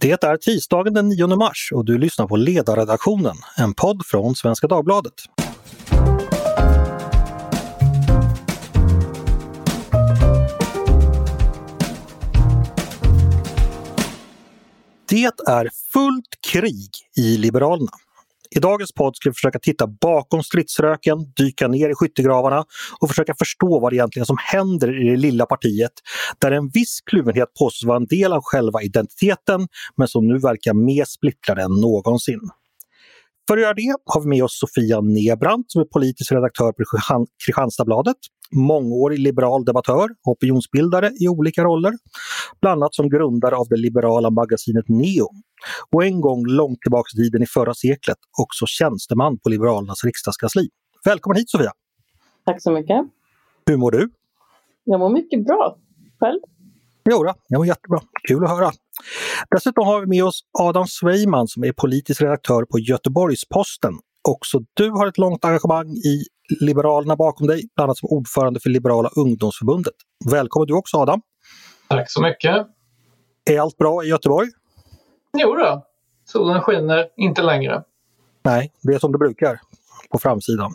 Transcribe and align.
Det 0.00 0.24
är 0.24 0.36
tisdagen 0.36 0.94
den 0.94 1.08
9 1.08 1.26
mars 1.26 1.70
och 1.74 1.84
du 1.84 1.98
lyssnar 1.98 2.26
på 2.26 2.36
Ledarredaktionen, 2.36 3.36
en 3.56 3.74
podd 3.74 4.06
från 4.06 4.34
Svenska 4.34 4.66
Dagbladet. 4.66 5.12
Det 15.08 15.24
är 15.46 15.68
fullt 15.92 16.40
krig 16.52 16.90
i 17.16 17.36
Liberalerna. 17.36 17.92
I 18.56 18.58
dagens 18.58 18.92
podd 18.92 19.16
ska 19.16 19.28
vi 19.28 19.34
försöka 19.34 19.58
titta 19.58 19.86
bakom 19.86 20.42
stridsröken, 20.42 21.18
dyka 21.36 21.68
ner 21.68 21.90
i 21.90 21.94
skyttegravarna 21.94 22.64
och 23.00 23.08
försöka 23.08 23.34
förstå 23.38 23.80
vad 23.80 23.92
det 23.92 23.96
egentligen 23.96 24.26
som 24.26 24.36
händer 24.40 25.06
i 25.06 25.10
det 25.10 25.16
lilla 25.16 25.46
partiet 25.46 25.92
där 26.38 26.50
en 26.50 26.68
viss 26.68 27.00
kluvenhet 27.06 27.48
påstås 27.58 27.84
vara 27.86 27.96
en 27.96 28.06
del 28.06 28.32
av 28.32 28.40
själva 28.42 28.82
identiteten 28.82 29.68
men 29.96 30.08
som 30.08 30.28
nu 30.28 30.38
verkar 30.38 30.74
mer 30.74 31.04
splittrad 31.04 31.58
än 31.58 31.70
någonsin. 31.70 32.40
För 33.48 33.56
att 33.56 33.62
göra 33.62 33.74
det 33.74 33.94
har 34.04 34.20
vi 34.20 34.28
med 34.28 34.44
oss 34.44 34.58
Sofia 34.60 35.00
Nebrant 35.00 35.70
som 35.70 35.80
är 35.80 35.84
politisk 35.84 36.32
redaktör 36.32 36.72
på 36.72 36.84
Kristianstadsbladet, 37.44 38.16
mångårig 38.52 39.18
liberal 39.18 39.64
debattör 39.64 40.08
och 40.26 40.32
opinionsbildare 40.32 41.10
i 41.20 41.28
olika 41.28 41.64
roller, 41.64 41.92
bland 42.60 42.82
annat 42.82 42.94
som 42.94 43.08
grundare 43.08 43.56
av 43.56 43.66
det 43.68 43.76
liberala 43.76 44.30
magasinet 44.30 44.88
Neo 44.88 45.28
och 45.92 46.04
en 46.04 46.20
gång 46.20 46.46
långt 46.46 46.80
tillbaka 46.80 47.08
i 47.14 47.16
tiden 47.16 47.42
i 47.42 47.46
förra 47.46 47.74
seklet 47.74 48.18
också 48.42 48.64
tjänsteman 48.66 49.38
på 49.38 49.48
Liberalernas 49.48 50.04
riksdagskansli. 50.04 50.68
Välkommen 51.04 51.36
hit 51.36 51.50
Sofia! 51.50 51.72
Tack 52.44 52.62
så 52.62 52.70
mycket! 52.70 52.96
Hur 53.66 53.76
mår 53.76 53.90
du? 53.90 54.10
Jag 54.84 55.00
mår 55.00 55.10
mycket 55.10 55.44
bra. 55.46 55.78
Själv? 56.20 56.40
Jo, 57.10 57.22
då, 57.24 57.34
jag 57.48 57.58
mår 57.58 57.66
jättebra. 57.66 58.00
Kul 58.28 58.44
att 58.44 58.50
höra. 58.50 58.70
Dessutom 59.50 59.86
har 59.86 60.00
vi 60.00 60.06
med 60.06 60.24
oss 60.24 60.40
Adam 60.58 60.86
Sveiman 60.86 61.48
som 61.48 61.64
är 61.64 61.72
politisk 61.72 62.22
redaktör 62.22 62.64
på 62.64 62.78
Göteborgs-Posten. 62.78 63.94
Också 64.28 64.60
du 64.74 64.90
har 64.90 65.06
ett 65.06 65.18
långt 65.18 65.44
engagemang 65.44 65.88
i 65.88 66.24
Liberalerna 66.60 67.16
bakom 67.16 67.46
dig, 67.46 67.68
bland 67.74 67.88
annat 67.88 67.98
som 67.98 68.08
ordförande 68.08 68.60
för 68.60 68.70
Liberala 68.70 69.10
ungdomsförbundet. 69.16 69.94
Välkommen 70.30 70.66
du 70.66 70.74
också 70.74 70.96
Adam! 70.96 71.20
Tack 71.88 72.10
så 72.10 72.22
mycket! 72.22 72.66
Är 73.50 73.60
allt 73.60 73.76
bra 73.76 74.04
i 74.04 74.08
Göteborg? 74.08 74.48
Jo 75.38 75.54
då, 75.54 75.86
solen 76.24 76.62
skiner 76.62 77.06
inte 77.16 77.42
längre. 77.42 77.82
Nej, 78.42 78.72
det 78.82 78.94
är 78.94 78.98
som 78.98 79.12
det 79.12 79.18
brukar 79.18 79.60
på 80.10 80.18
framsidan. 80.18 80.74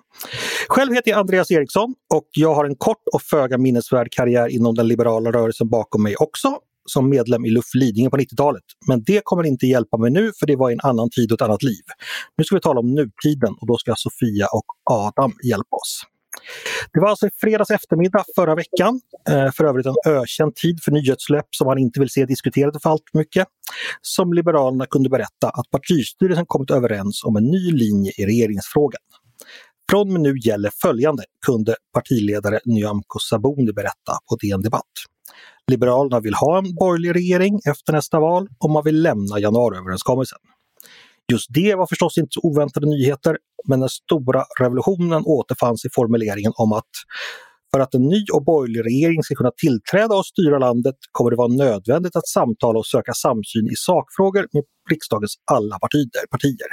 Själv 0.68 0.94
heter 0.94 1.12
jag 1.12 1.20
Andreas 1.20 1.52
Eriksson 1.52 1.96
och 2.14 2.28
jag 2.32 2.56
har 2.56 2.66
en 2.66 2.76
kort 2.76 3.04
och 3.14 3.22
föga 3.22 3.58
minnesvärd 3.58 4.12
karriär 4.12 4.48
inom 4.48 4.76
den 4.76 4.88
liberala 4.88 5.32
rörelsen 5.32 5.70
bakom 5.70 6.04
mig 6.04 6.16
också 6.16 6.60
som 6.86 7.10
medlem 7.10 7.46
i 7.46 7.50
Luff 7.50 7.76
Lidingö 7.76 8.10
på 8.10 8.18
90-talet. 8.18 8.64
Men 8.88 9.04
det 9.04 9.22
kommer 9.24 9.44
inte 9.44 9.66
hjälpa 9.66 9.98
mig 9.98 10.12
nu 10.12 10.32
för 10.40 10.48
det 10.48 10.56
var 10.56 10.72
en 10.72 10.80
annan 10.84 11.10
tid 11.10 11.32
och 11.32 11.42
ett 11.42 11.42
annat 11.42 11.64
liv. 11.64 11.84
Nu 12.38 12.44
ska 12.44 12.56
vi 12.56 12.62
tala 12.62 12.80
om 12.80 12.94
nutiden 12.94 13.54
och 13.62 13.68
då 13.68 13.78
ska 13.78 13.94
Sofia 13.98 14.48
och 14.48 14.66
Adam 14.92 15.34
hjälpa 15.44 15.76
oss. 15.76 16.04
Det 16.94 17.00
var 17.00 17.10
alltså 17.10 17.28
i 17.28 17.30
fredags 17.42 17.72
eftermiddag 17.72 18.24
förra 18.36 18.56
veckan, 18.56 19.02
eh, 19.30 19.52
för 19.52 19.64
övrigt 19.64 19.86
en 19.86 19.96
ökänd 20.08 20.56
tid 20.56 20.84
för 20.84 20.92
nyhetssläpp 20.92 21.48
som 21.52 21.66
man 21.66 21.78
inte 21.78 22.00
vill 22.00 22.10
se 22.10 22.26
diskuterade 22.26 22.80
för 22.80 22.90
allt 22.90 23.14
mycket, 23.14 23.48
som 24.02 24.34
Liberalerna 24.34 24.86
kunde 24.86 25.10
berätta 25.10 25.50
att 25.50 25.70
partistyrelsen 25.72 26.46
kommit 26.46 26.72
överens 26.72 27.24
om 27.24 27.36
en 27.36 27.44
ny 27.44 27.72
linje 27.72 28.12
i 28.18 28.26
regeringsfrågan. 28.26 29.02
Från 29.90 30.02
och 30.02 30.08
med 30.08 30.22
nu 30.22 30.38
gäller 30.38 30.72
följande, 30.82 31.24
kunde 31.46 31.76
partiledare 31.94 32.60
Nyamko 32.66 33.20
Sabuni 33.20 33.74
berätta 33.74 34.14
på 34.30 34.36
DN 34.36 34.62
Debatt. 34.62 34.94
Liberalerna 35.72 36.20
vill 36.20 36.34
ha 36.34 36.58
en 36.58 36.76
borgerlig 36.76 37.16
regering 37.16 37.60
efter 37.70 37.94
nästa 37.94 38.20
val 38.20 38.48
och 38.60 38.70
man 38.70 38.84
vill 38.84 39.02
lämna 39.02 39.40
januariöverenskommelsen. 39.40 40.40
Just 41.32 41.48
det 41.50 41.76
var 41.76 41.88
förstås 41.88 42.18
inte 42.18 42.30
så 42.30 42.40
oväntade 42.44 42.88
nyheter, 42.88 43.38
men 43.68 43.80
den 43.80 43.90
stora 43.90 44.44
revolutionen 44.60 45.24
återfanns 45.26 45.86
i 45.86 45.90
formuleringen 45.96 46.52
om 46.56 46.74
att 46.74 46.90
för 47.74 47.80
att 47.80 47.94
en 47.94 48.02
ny 48.02 48.26
och 48.34 48.44
borgerlig 48.44 48.86
regering 48.86 49.24
ska 49.24 49.36
kunna 49.36 49.52
tillträda 49.58 50.16
och 50.16 50.26
styra 50.26 50.60
landet 50.60 50.96
kommer 51.12 51.32
det 51.32 51.38
vara 51.38 51.48
nödvändigt 51.48 52.16
att 52.16 52.28
samtala 52.28 52.80
och 52.80 52.86
söka 52.86 53.14
samsyn 53.14 53.68
i 53.72 53.76
sakfrågor 53.76 54.48
med 54.54 54.64
riksdagens 54.90 55.36
alla 55.52 55.80
partier. 55.80 56.28
partier. 56.32 56.68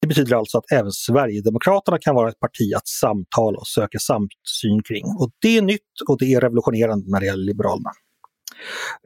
Det 0.00 0.06
betyder 0.06 0.36
alltså 0.36 0.58
att 0.58 0.72
även 0.72 0.92
Sverigedemokraterna 0.92 1.98
kan 1.98 2.14
vara 2.14 2.28
ett 2.28 2.40
parti 2.40 2.74
att 2.76 2.88
samtala 2.88 3.58
och 3.58 3.66
söka 3.66 3.98
samsyn 3.98 4.82
kring. 4.88 5.04
Och 5.04 5.30
det 5.42 5.58
är 5.58 5.62
nytt 5.62 5.80
och 6.08 6.18
det 6.18 6.34
är 6.34 6.40
revolutionerande 6.40 7.10
när 7.10 7.20
det 7.20 7.26
gäller 7.26 7.44
Liberalerna. 7.44 7.90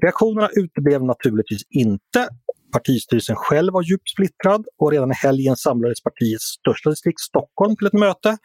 Reaktionerna 0.02 0.48
uteblev 0.52 1.04
naturligtvis 1.04 1.62
inte. 1.70 2.28
Partistyrelsen 2.72 3.36
själv 3.36 3.72
var 3.72 3.82
djupt 3.82 4.08
splittrad 4.08 4.66
och 4.78 4.92
redan 4.92 5.10
i 5.10 5.14
helgen 5.14 5.56
samlades 5.56 6.02
partiets 6.02 6.44
största 6.44 6.90
distrikt 6.90 7.20
Stockholm 7.20 7.76
till 7.76 7.86
ett 7.86 7.92
möte 7.92 8.38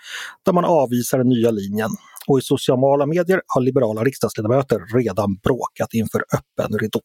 där 0.46 0.54
man 0.54 0.66
avvisar 0.66 1.18
den 1.18 1.30
nya 1.30 1.52
linjen. 1.52 1.90
Och 2.28 2.40
i 2.40 2.42
sociala 2.42 3.06
medier 3.06 3.42
har 3.48 3.62
liberala 3.62 4.04
riksdagsledamöter 4.04 4.98
redan 4.98 5.36
bråkat 5.36 5.94
inför 5.94 6.24
öppen 6.34 6.80
ridå. 6.80 7.02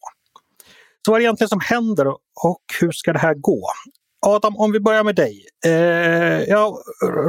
Så 1.06 1.10
vad 1.10 1.18
är 1.18 1.20
det 1.20 1.24
egentligen 1.24 1.48
som 1.48 1.60
händer 1.60 2.06
och 2.44 2.64
hur 2.80 2.92
ska 2.92 3.12
det 3.12 3.18
här 3.18 3.34
gå? 3.34 3.62
Adam, 4.26 4.56
om 4.56 4.72
vi 4.72 4.80
börjar 4.80 5.04
med 5.04 5.14
dig. 5.14 5.46
Eh, 5.66 6.42
ja, 6.42 6.78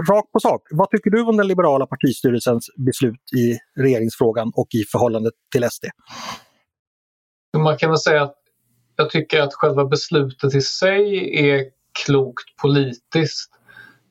rakt 0.10 0.32
på 0.32 0.40
sak, 0.40 0.62
vad 0.72 0.90
tycker 0.90 1.10
du 1.10 1.22
om 1.22 1.38
den 1.38 1.48
liberala 1.48 1.86
partistyrelsens 1.86 2.66
beslut 2.86 3.34
i 3.36 3.58
regeringsfrågan 3.82 4.52
och 4.56 4.68
i 4.74 4.84
förhållande 4.92 5.32
till 5.52 5.70
SD? 5.72 5.86
Man 7.58 7.78
kan 7.78 7.90
väl 7.90 8.00
säga 8.00 8.24
att 8.24 8.36
jag 8.96 9.10
tycker 9.10 9.42
att 9.42 9.54
själva 9.54 9.86
beslutet 9.86 10.56
i 10.56 10.62
sig 10.62 11.40
är 11.50 11.66
klokt 12.06 12.56
politiskt. 12.62 13.50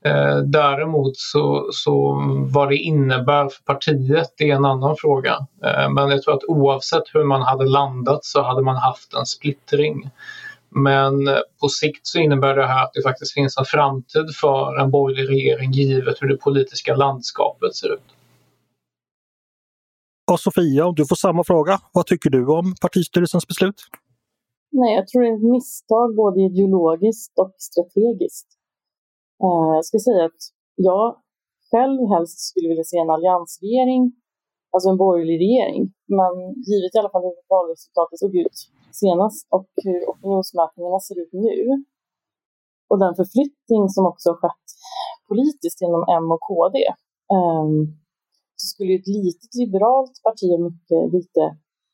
Eh, 0.05 0.37
däremot 0.37 1.17
så, 1.17 1.69
så 1.73 2.21
vad 2.53 2.69
det 2.69 2.77
innebär 2.77 3.49
för 3.49 3.63
partiet 3.65 4.35
det 4.37 4.51
är 4.51 4.57
en 4.57 4.65
annan 4.65 4.97
fråga. 4.97 5.39
Eh, 5.65 5.91
men 5.91 6.11
jag 6.11 6.23
tror 6.23 6.35
att 6.35 6.45
oavsett 6.49 7.03
hur 7.15 7.25
man 7.25 7.43
hade 7.43 7.65
landat 7.65 8.25
så 8.25 8.43
hade 8.43 8.63
man 8.63 8.77
haft 8.77 9.15
en 9.15 9.27
splittring. 9.27 10.11
Men 10.75 11.13
på 11.61 11.69
sikt 11.69 12.07
så 12.07 12.19
innebär 12.19 12.57
det 12.57 12.67
här 12.67 12.85
att 12.85 12.93
det 12.95 13.03
faktiskt 13.03 13.35
finns 13.35 13.59
en 13.59 13.65
framtid 13.65 14.27
för 14.41 14.81
en 14.81 14.91
borgerlig 14.91 15.29
regering 15.29 15.73
givet 15.73 16.17
hur 16.21 16.29
det 16.29 16.37
politiska 16.37 16.97
landskapet 16.97 17.75
ser 17.75 17.95
ut. 17.95 18.09
Och 20.33 20.41
Sofia, 20.41 20.87
om 20.87 20.95
du 20.95 21.07
får 21.07 21.17
samma 21.17 21.45
fråga, 21.45 21.79
vad 21.93 22.07
tycker 22.07 22.31
du 22.31 22.47
om 22.47 22.75
partistyrelsens 22.81 23.47
beslut? 23.47 23.81
Nej, 24.73 24.95
jag 24.95 25.07
tror 25.09 25.23
det 25.23 25.29
är 25.29 25.37
ett 25.37 25.53
misstag 25.57 26.09
både 26.17 26.41
ideologiskt 26.41 27.33
och 27.43 27.55
strategiskt. 27.69 28.49
Uh, 29.45 29.71
jag 29.77 29.85
skulle 29.85 30.07
säga 30.11 30.25
att 30.25 30.43
jag 30.89 31.05
själv 31.71 31.99
helst 32.15 32.39
skulle 32.49 32.69
vilja 32.69 32.85
se 32.85 32.99
en 32.99 33.15
alliansregering, 33.17 34.03
alltså 34.73 34.89
en 34.91 35.01
borgerlig 35.05 35.37
regering. 35.45 35.81
Men 36.19 36.33
givet 36.69 36.95
i 36.95 36.99
alla 36.99 37.13
fall 37.15 37.27
hur 37.29 37.39
valresultatet 37.55 38.19
såg 38.23 38.33
ut 38.45 38.57
senast 38.95 39.47
och 39.51 39.69
hur 39.85 40.01
opinionsmätningarna 40.13 41.01
ser 41.01 41.21
ut 41.23 41.33
nu 41.33 41.85
och 42.91 42.99
den 42.99 43.15
förflyttning 43.15 43.89
som 43.89 44.07
också 44.07 44.29
har 44.31 44.37
skett 44.37 44.67
politiskt 45.29 45.81
genom 45.81 46.03
M 46.19 46.27
och 46.35 46.41
KD 46.49 46.79
um, 47.33 47.37
ehm, 47.37 47.87
så 48.57 48.65
skulle 48.67 48.95
ett 48.95 49.07
litet 49.07 49.55
liberalt 49.55 50.17
parti 50.23 50.51
mycket 50.69 51.13
lite 51.13 51.43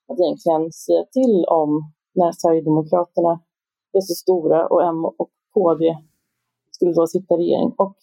att 0.08 0.18
egentligen 0.20 0.72
säga 0.72 1.04
till 1.12 1.44
om 1.60 1.70
när 2.14 2.32
Sverigedemokraterna 2.32 3.40
är 3.92 4.00
så 4.00 4.14
stora 4.14 4.66
och 4.66 4.82
M 4.82 5.04
och 5.04 5.30
KD 5.54 5.82
skulle 6.70 6.92
då 6.92 7.06
sitta 7.06 7.34
i 7.34 7.38
regering. 7.38 7.74
Och 7.78 7.96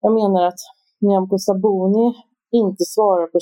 jag 0.00 0.12
menar 0.12 0.42
att 0.46 0.60
Nyamko 1.00 1.38
Sabuni 1.38 2.14
inte 2.50 2.84
svarar 2.84 3.26
på 3.26 3.40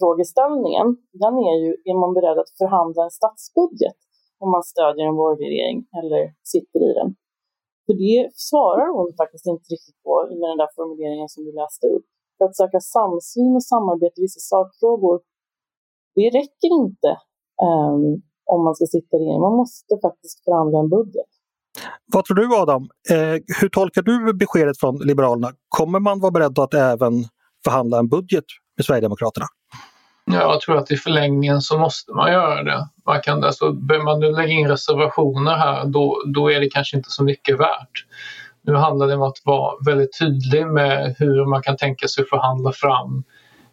frågeställningen, 0.00 0.86
Den 1.22 1.34
är 1.48 1.56
ju, 1.64 1.70
är 1.90 1.96
man 2.02 2.12
beredd 2.18 2.38
att 2.42 2.52
förhandla 2.60 3.00
en 3.04 3.14
statsbudget 3.18 3.98
om 4.42 4.48
man 4.54 4.64
stödjer 4.72 5.06
en 5.10 5.20
borgerlig 5.20 5.48
regering 5.52 5.78
eller 5.98 6.22
sitter 6.52 6.80
i 6.90 6.92
den? 7.00 7.08
För 7.86 7.94
det 8.04 8.20
svarar 8.50 8.88
hon 8.96 9.06
faktiskt 9.22 9.46
inte 9.52 9.66
riktigt 9.74 9.98
på 10.04 10.12
med 10.40 10.48
den 10.52 10.60
där 10.62 10.70
formuleringen 10.78 11.28
som 11.34 11.40
du 11.46 11.52
läste 11.62 11.86
upp. 11.94 12.06
För 12.36 12.44
att 12.44 12.56
söka 12.62 12.80
samsyn 12.96 13.52
och 13.58 13.66
samarbete 13.72 14.16
i 14.20 14.24
vissa 14.26 14.42
sakfrågor, 14.52 15.16
det 16.18 16.26
räcker 16.38 16.70
inte 16.82 17.10
um, 17.68 18.02
om 18.52 18.60
man 18.66 18.74
ska 18.76 18.86
sitta 18.96 19.12
i 19.16 19.20
regeringen. 19.20 19.46
Man 19.48 19.56
måste 19.62 19.92
faktiskt 20.06 20.44
förhandla 20.44 20.78
en 20.78 20.90
budget. 20.98 21.30
Vad 22.14 22.24
tror 22.24 22.36
du 22.36 22.56
Adam? 22.62 22.82
Eh, 23.10 23.36
hur 23.60 23.68
tolkar 23.68 24.02
du 24.02 24.34
beskedet 24.34 24.80
från 24.80 24.94
Liberalerna? 24.98 25.48
Kommer 25.68 26.00
man 26.00 26.20
vara 26.20 26.30
beredd 26.30 26.58
att 26.58 26.74
även 26.74 27.12
förhandla 27.64 27.98
en 27.98 28.08
budget 28.08 28.44
med 28.76 28.84
Sverigedemokraterna? 28.86 29.46
Ja, 30.32 30.40
jag 30.40 30.60
tror 30.60 30.76
att 30.76 30.90
i 30.90 30.96
förlängningen 30.96 31.60
så 31.60 31.78
måste 31.78 32.12
man 32.12 32.32
göra 32.32 32.62
det. 32.62 32.88
Man 33.06 33.20
kan, 33.20 33.44
alltså, 33.44 33.72
bör 33.72 34.02
man 34.02 34.20
nu 34.20 34.32
lägga 34.32 34.52
in 34.52 34.68
reservationer 34.68 35.54
här 35.56 35.84
då, 35.84 36.22
då 36.26 36.50
är 36.52 36.60
det 36.60 36.70
kanske 36.70 36.96
inte 36.96 37.10
så 37.10 37.24
mycket 37.24 37.60
värt. 37.60 38.04
Nu 38.62 38.74
handlar 38.74 39.06
det 39.06 39.14
om 39.14 39.22
att 39.22 39.42
vara 39.44 39.74
väldigt 39.86 40.18
tydlig 40.18 40.66
med 40.66 41.14
hur 41.18 41.46
man 41.46 41.62
kan 41.62 41.76
tänka 41.76 42.08
sig 42.08 42.24
förhandla 42.26 42.72
fram 42.72 43.24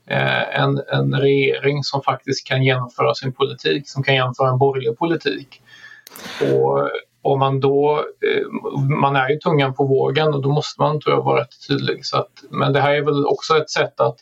eh, 0.07 0.59
en, 0.59 0.81
en 0.91 1.15
regering 1.15 1.83
som 1.83 2.01
faktiskt 2.01 2.47
kan 2.47 2.63
genomföra 2.63 3.13
sin 3.13 3.33
politik, 3.33 3.89
som 3.89 4.03
kan 4.03 4.15
genomföra 4.15 4.49
en 4.49 4.57
borgerlig 4.57 4.97
politik. 4.97 5.61
Och 6.41 6.89
om 7.21 7.39
man 7.39 7.59
då, 7.59 7.97
eh, 7.97 8.47
man 9.01 9.15
är 9.15 9.29
ju 9.29 9.37
tungan 9.37 9.73
på 9.73 9.83
vågen 9.83 10.33
och 10.33 10.41
då 10.41 10.49
måste 10.49 10.81
man 10.81 11.01
tror 11.01 11.15
jag 11.15 11.23
vara 11.23 11.41
rätt 11.41 11.67
tydlig. 11.67 12.05
Så 12.05 12.17
att, 12.17 12.31
men 12.49 12.73
det 12.73 12.81
här 12.81 12.93
är 12.93 13.01
väl 13.01 13.25
också 13.25 13.57
ett 13.57 13.69
sätt 13.69 13.99
att 13.99 14.17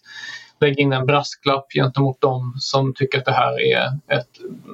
lägga 0.59 0.81
in 0.81 0.93
en 0.93 1.05
brasklapp 1.05 1.71
gentemot 1.73 2.21
dem 2.21 2.53
som 2.59 2.93
tycker 2.93 3.17
att 3.17 3.25
det 3.25 3.31
här 3.31 3.61
är 3.61 3.87
ett 4.07 4.29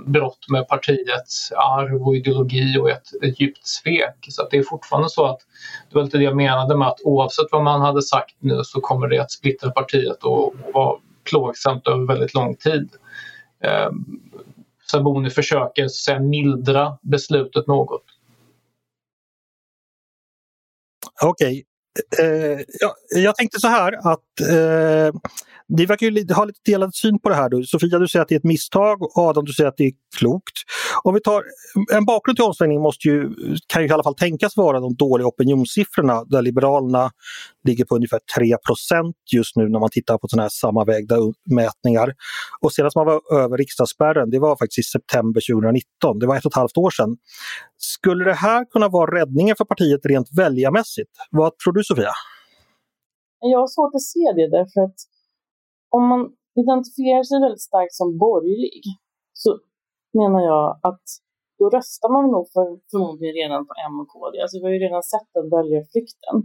brott 0.05 0.45
med 0.49 0.67
partiets 0.67 1.51
arv 1.51 2.07
och 2.07 2.15
ideologi 2.15 2.77
och 2.77 2.89
ett, 2.89 3.23
ett 3.23 3.39
djupt 3.39 3.67
svek. 3.67 4.27
Så 4.29 4.47
det 4.51 4.57
är 4.57 4.63
fortfarande 4.63 5.09
så 5.09 5.25
att, 5.25 5.39
det 5.89 5.95
var 5.95 6.03
lite 6.03 6.17
det 6.17 6.23
jag 6.23 6.35
menade 6.35 6.77
med 6.77 6.87
att 6.87 7.01
oavsett 7.03 7.47
vad 7.51 7.63
man 7.63 7.81
hade 7.81 8.01
sagt 8.01 8.35
nu 8.39 8.63
så 8.63 8.81
kommer 8.81 9.07
det 9.07 9.19
att 9.19 9.31
splittra 9.31 9.71
partiet 9.71 10.23
och, 10.23 10.47
och 10.47 10.53
vara 10.73 10.99
plågsamt 11.23 11.87
över 11.87 12.05
väldigt 12.05 12.33
lång 12.33 12.55
tid. 12.55 12.89
Eh, 13.63 13.89
Sabuni 14.91 15.29
försöker 15.29 15.87
så 15.87 16.19
mildra 16.19 16.97
beslutet 17.01 17.67
något. 17.67 18.03
Okej. 21.23 21.47
Okay. 21.47 21.63
Eh, 22.19 22.59
ja, 22.79 22.95
jag 23.09 23.35
tänkte 23.35 23.59
så 23.59 23.67
här 23.67 23.93
att 23.93 24.39
eh, 24.49 25.21
ni 25.77 25.85
verkar 25.85 26.07
ju 26.07 26.33
ha 26.33 26.45
lite 26.45 26.59
delad 26.65 26.95
syn 26.95 27.19
på 27.19 27.29
det 27.29 27.35
här. 27.35 27.50
Då. 27.50 27.63
Sofia, 27.63 28.00
du 28.00 28.07
säger 28.07 28.23
att 28.23 28.29
det 28.29 28.35
är 28.35 28.39
ett 28.39 28.44
misstag 28.44 29.01
och 29.01 29.18
Adam, 29.18 29.45
du 29.45 29.53
säger 29.53 29.68
att 29.68 29.77
det 29.77 29.83
är 29.83 29.91
klokt. 30.18 30.53
Om 31.03 31.13
vi 31.13 31.21
tar 31.21 31.44
en 31.94 32.06
bakgrund 32.06 32.38
till 32.38 32.45
omsvängningen 32.45 32.81
måste 32.81 33.07
ju, 33.07 33.29
kan 33.68 33.81
ju 33.81 33.88
i 33.88 33.91
alla 33.91 34.03
fall 34.03 34.15
tänkas 34.15 34.57
vara 34.57 34.79
de 34.79 34.95
dåliga 34.95 35.27
opinionssiffrorna 35.27 36.23
där 36.23 36.41
Liberalerna 36.41 37.12
ligger 37.68 37.85
på 37.85 37.95
ungefär 37.95 38.19
3% 38.39 39.13
just 39.33 39.56
nu 39.56 39.69
när 39.69 39.79
man 39.79 39.89
tittar 39.89 40.18
på 40.18 40.27
sådana 40.27 40.44
här 40.44 40.50
sammanvägda 40.50 41.15
mätningar. 41.45 42.13
Och 42.62 42.74
senast 42.74 42.95
man 42.95 43.06
var 43.06 43.21
över 43.33 43.57
riksdagsspärren, 43.57 44.29
det 44.29 44.39
var 44.39 44.56
faktiskt 44.56 44.79
i 44.79 44.83
september 44.83 45.41
2019, 45.53 46.19
det 46.19 46.27
var 46.27 46.38
ett 46.38 46.45
och 46.45 46.51
ett 46.51 46.56
halvt 46.56 46.77
år 46.77 46.89
sedan. 46.89 47.17
Skulle 47.77 48.24
det 48.24 48.33
här 48.33 48.65
kunna 48.65 48.89
vara 48.89 49.19
räddningen 49.19 49.56
för 49.56 49.65
partiet 49.65 50.06
rent 50.06 50.27
väljarmässigt? 50.38 51.12
Vad 51.31 51.57
tror 51.57 51.74
du 51.74 51.83
Sofia? 51.83 52.12
Jag 53.39 53.59
har 53.59 53.67
svårt 53.67 53.95
att 53.95 54.01
se 54.01 54.19
det 54.35 54.50
därför 54.57 54.81
att 54.81 54.95
om 55.95 56.03
man 56.11 56.21
identifierar 56.61 57.23
sig 57.29 57.38
väldigt 57.45 57.67
starkt 57.69 57.93
som 57.99 58.09
borgerlig 58.25 58.83
så 59.41 59.49
menar 60.19 60.41
jag 60.51 60.65
att 60.89 61.05
då 61.59 61.65
röstar 61.77 62.09
man 62.15 62.25
nog 62.33 62.45
för, 62.53 62.67
förmodligen 62.91 63.35
redan 63.41 63.61
på 63.67 63.73
M 63.88 63.95
och 64.01 64.09
KD. 64.13 64.33
Alltså 64.41 64.55
vi 64.57 64.65
har 64.65 64.73
ju 64.77 64.85
redan 64.88 65.03
sett 65.13 65.29
den 65.38 65.47
väljarflykten. 65.55 66.35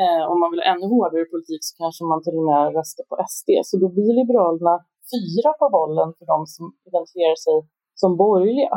Eh, 0.00 0.22
om 0.30 0.36
man 0.40 0.50
vill 0.50 0.62
ha 0.62 0.68
ännu 0.72 0.86
hårdare 0.94 1.32
politik 1.34 1.62
så 1.68 1.72
kanske 1.82 2.02
man 2.10 2.22
till 2.24 2.36
och 2.40 2.46
med 2.50 2.62
röstar 2.78 3.04
på 3.10 3.14
SD. 3.34 3.48
Så 3.68 3.74
då 3.82 3.86
blir 3.94 4.12
Liberalerna 4.20 4.74
fyra 5.12 5.50
på 5.60 5.66
bollen 5.76 6.08
för 6.16 6.26
de 6.32 6.38
som 6.54 6.64
identifierar 6.88 7.38
sig 7.46 7.56
som 8.00 8.10
borgerliga. 8.24 8.76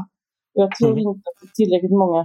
Jag 0.62 0.69
tror 0.78 0.95
mm. 0.98 1.07
inte 1.10 1.25
att 1.30 1.42
tillräckligt 1.60 1.98
många 2.04 2.22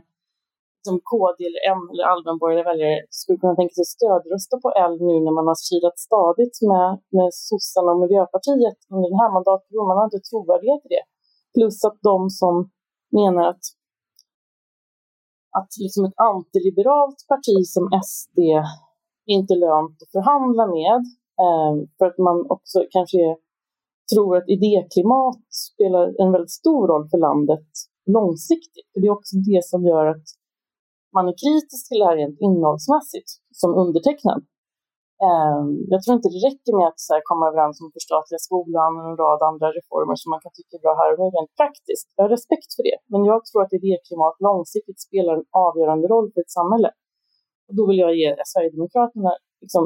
som 0.86 0.96
KD 1.10 1.38
eller 1.48 1.62
M 1.76 1.82
eller 1.90 2.04
allmänborgerliga 2.12 2.68
väljare 2.70 2.98
skulle 3.18 3.38
kunna 3.42 3.56
tänka 3.56 3.74
sig 3.78 3.88
stödrösta 3.96 4.56
på 4.64 4.68
L 4.88 4.94
nu 5.08 5.14
när 5.24 5.34
man 5.38 5.46
har 5.50 5.58
kilat 5.68 5.98
stadigt 6.06 6.56
med, 6.70 6.88
med 7.16 7.28
sossarna 7.48 7.88
och 7.92 8.00
Miljöpartiet 8.04 8.78
under 8.94 9.08
den 9.12 9.20
här 9.22 9.32
mandatperioden. 9.36 9.88
Man 9.90 9.98
har 10.00 10.08
inte 10.10 10.26
trovärdighet 10.30 10.82
i 10.86 10.88
det. 10.96 11.04
Plus 11.54 11.76
att 11.88 11.98
de 12.10 12.18
som 12.40 12.54
menar 13.20 13.44
att, 13.52 13.64
att 15.58 15.70
liksom 15.84 16.02
ett 16.04 16.18
antiliberalt 16.32 17.20
parti 17.32 17.56
som 17.74 17.84
SD 18.14 18.38
inte 19.36 19.54
är 19.54 19.62
lönt 19.68 19.96
att 20.02 20.14
förhandla 20.16 20.64
med 20.78 20.96
eh, 21.42 21.72
för 21.98 22.06
att 22.06 22.18
man 22.18 22.36
också 22.54 22.78
kanske 22.90 23.18
är, 23.28 23.36
tror 24.14 24.36
att 24.36 24.48
idéklimat 24.56 25.44
spelar 25.66 26.04
en 26.22 26.32
väldigt 26.32 26.58
stor 26.60 26.88
roll 26.88 27.08
för 27.10 27.18
landet 27.18 27.68
långsiktigt. 28.06 28.90
Det 28.94 29.06
är 29.06 29.10
också 29.10 29.36
det 29.36 29.64
som 29.64 29.86
gör 29.86 30.06
att 30.06 30.26
man 31.16 31.28
är 31.30 31.36
kritisk 31.44 31.82
till 31.88 32.00
det 32.00 32.08
här 32.08 32.18
rent 32.20 32.38
innehållsmässigt 32.46 33.30
som 33.60 33.70
undertecknad. 33.82 34.40
Ehm, 35.26 35.68
jag 35.92 35.98
tror 36.02 36.14
inte 36.16 36.32
det 36.34 36.46
räcker 36.48 36.72
med 36.78 36.86
att 36.90 37.00
så 37.06 37.10
här, 37.14 37.22
komma 37.30 37.44
överens 37.50 37.76
om 37.80 37.86
att 37.88 37.98
förstatliga 37.98 38.40
skolan 38.46 38.92
och 38.98 39.06
en 39.10 39.18
rad 39.24 39.40
andra 39.50 39.68
reformer 39.78 40.16
som 40.20 40.28
man 40.32 40.42
kan 40.44 40.52
tycka 40.54 40.72
är 40.76 40.84
bra 40.84 40.94
här 41.00 41.08
och 41.12 41.18
nu 41.20 41.26
rent 41.36 41.52
praktiskt. 41.60 42.06
Jag 42.16 42.22
har 42.24 42.32
respekt 42.36 42.70
för 42.76 42.84
det, 42.88 42.98
men 43.12 43.20
jag 43.30 43.38
tror 43.48 43.60
att 43.62 43.78
idéklimat 43.80 44.36
långsiktigt 44.46 45.00
spelar 45.06 45.32
en 45.38 45.46
avgörande 45.66 46.06
roll 46.12 46.28
för 46.32 46.40
ett 46.44 46.56
samhälle. 46.58 46.90
Och 47.66 47.74
då 47.78 47.82
vill 47.88 48.00
jag 48.04 48.12
ge 48.20 48.28
Sverigedemokraterna 48.50 49.32
liksom 49.62 49.84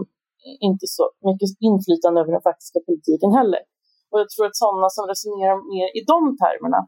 inte 0.69 0.87
så 0.96 1.05
mycket 1.28 1.50
inflytande 1.69 2.17
över 2.20 2.32
den 2.37 2.46
faktiska 2.49 2.78
politiken 2.88 3.31
heller. 3.38 3.62
Och 4.11 4.19
jag 4.23 4.28
tror 4.31 4.44
att 4.46 4.56
sådana 4.64 4.88
som 4.96 5.05
resonerar 5.12 5.56
mer 5.73 5.88
i 5.99 6.00
de 6.12 6.20
termerna 6.43 6.81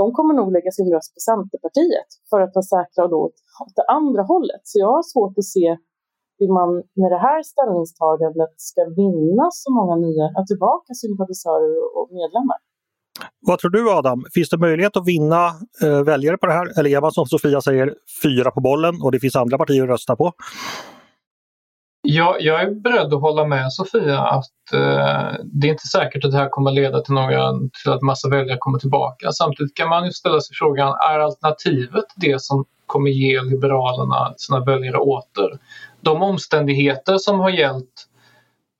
de 0.00 0.06
kommer 0.16 0.34
nog 0.40 0.48
lägga 0.56 0.70
sin 0.78 0.88
röst 0.94 1.10
på 1.14 1.20
Centerpartiet 1.30 2.10
för 2.30 2.38
att 2.44 2.52
vara 2.56 2.68
säkra 2.76 3.02
då 3.14 3.20
åt 3.62 3.74
det 3.80 3.86
andra 3.98 4.22
hållet. 4.32 4.62
Så 4.70 4.74
jag 4.84 4.92
har 4.96 5.04
svårt 5.12 5.34
att 5.40 5.50
se 5.56 5.68
hur 6.38 6.50
man 6.58 6.70
med 7.00 7.10
det 7.14 7.22
här 7.28 7.40
ställningstagandet 7.52 8.54
ska 8.70 8.80
vinna 9.02 9.44
så 9.62 9.68
många 9.78 9.96
nya, 10.06 10.26
att 10.38 10.46
tillbaka 10.52 10.90
sympatisörer 11.04 11.72
och 11.98 12.08
medlemmar. 12.20 12.58
Vad 13.48 13.58
tror 13.58 13.70
du 13.70 13.82
Adam, 13.98 14.18
finns 14.34 14.48
det 14.48 14.58
möjlighet 14.58 14.96
att 14.96 15.06
vinna 15.06 15.42
eh, 15.84 16.02
väljare 16.10 16.36
på 16.38 16.46
det 16.46 16.52
här? 16.52 16.78
Eller 16.78 16.90
är 16.90 17.00
man 17.00 17.12
som 17.12 17.26
Sofia 17.26 17.60
säger 17.60 17.94
fyra 18.22 18.50
på 18.50 18.60
bollen 18.60 18.94
och 19.02 19.12
det 19.12 19.20
finns 19.20 19.36
andra 19.36 19.58
partier 19.58 19.82
att 19.82 19.88
rösta 19.88 20.16
på? 20.16 20.32
Jag, 22.12 22.36
jag 22.40 22.62
är 22.62 22.70
beredd 22.70 23.14
att 23.14 23.20
hålla 23.20 23.44
med 23.44 23.72
Sofia 23.72 24.18
att 24.18 24.72
eh, 24.72 25.32
det 25.44 25.66
är 25.66 25.70
inte 25.70 25.86
säkert 25.86 26.24
att 26.24 26.30
det 26.30 26.36
här 26.36 26.48
kommer 26.48 26.70
leda 26.70 27.00
till, 27.00 27.14
några, 27.14 27.52
till 27.82 27.92
att 27.92 28.02
massa 28.02 28.28
väljare 28.28 28.58
kommer 28.60 28.78
tillbaka. 28.78 29.32
Samtidigt 29.32 29.76
kan 29.76 29.88
man 29.88 30.04
ju 30.04 30.12
ställa 30.12 30.40
sig 30.40 30.56
frågan, 30.56 30.88
är 30.88 31.18
alternativet 31.18 32.04
det 32.16 32.42
som 32.42 32.64
kommer 32.86 33.10
ge 33.10 33.42
Liberalerna 33.42 34.34
sina 34.36 34.64
väljare 34.64 34.98
åter? 34.98 35.58
De 36.00 36.22
omständigheter 36.22 37.18
som 37.18 37.40
har 37.40 37.50
gällt 37.50 38.06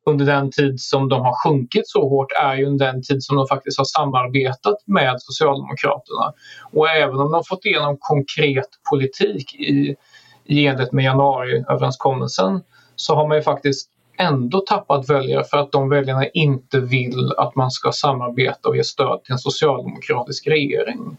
under 0.06 0.26
den 0.26 0.50
tid 0.50 0.80
som 0.80 1.08
de 1.08 1.20
har 1.20 1.44
sjunkit 1.44 1.88
så 1.88 2.08
hårt 2.08 2.32
är 2.42 2.54
ju 2.54 2.76
den 2.76 3.02
tid 3.02 3.22
som 3.22 3.36
de 3.36 3.46
faktiskt 3.46 3.78
har 3.78 3.84
samarbetat 3.84 4.76
med 4.86 5.14
Socialdemokraterna. 5.18 6.32
Och 6.72 6.88
även 6.88 7.16
om 7.16 7.32
de 7.32 7.44
fått 7.44 7.64
igenom 7.64 7.96
konkret 8.00 8.68
politik 8.90 9.54
i, 9.54 9.96
i 10.44 10.66
enlighet 10.66 10.92
med 10.92 11.04
januariöverenskommelsen 11.04 12.60
så 13.00 13.14
har 13.14 13.28
man 13.28 13.36
ju 13.36 13.42
faktiskt 13.42 13.90
ändå 14.18 14.60
tappat 14.60 15.10
väljare 15.10 15.44
för 15.44 15.56
att 15.56 15.72
de 15.72 15.88
väljarna 15.88 16.26
inte 16.28 16.80
vill 16.80 17.32
att 17.36 17.56
man 17.56 17.70
ska 17.70 17.92
samarbeta 17.92 18.68
och 18.68 18.76
ge 18.76 18.84
stöd 18.84 19.24
till 19.24 19.32
en 19.32 19.38
socialdemokratisk 19.38 20.46
regering. 20.46 21.16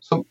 Så 0.00 0.24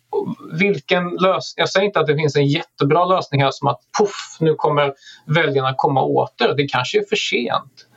vilken 0.60 1.10
lösning, 1.10 1.62
jag 1.62 1.70
säger 1.70 1.86
inte 1.86 2.00
att 2.00 2.08
det 2.08 2.16
finns 2.16 2.36
en 2.36 2.48
jättebra 2.48 3.06
lösning 3.06 3.42
här 3.42 3.52
som 3.52 3.68
att 3.68 3.80
poff, 3.98 4.38
nu 4.40 4.56
kommer 4.56 4.94
väljarna 5.26 5.74
komma 5.78 6.04
åter. 6.04 6.54
Det 6.58 6.68
kanske 6.68 7.00
är 7.00 7.04
för 7.10 7.16
sent. 7.16 7.88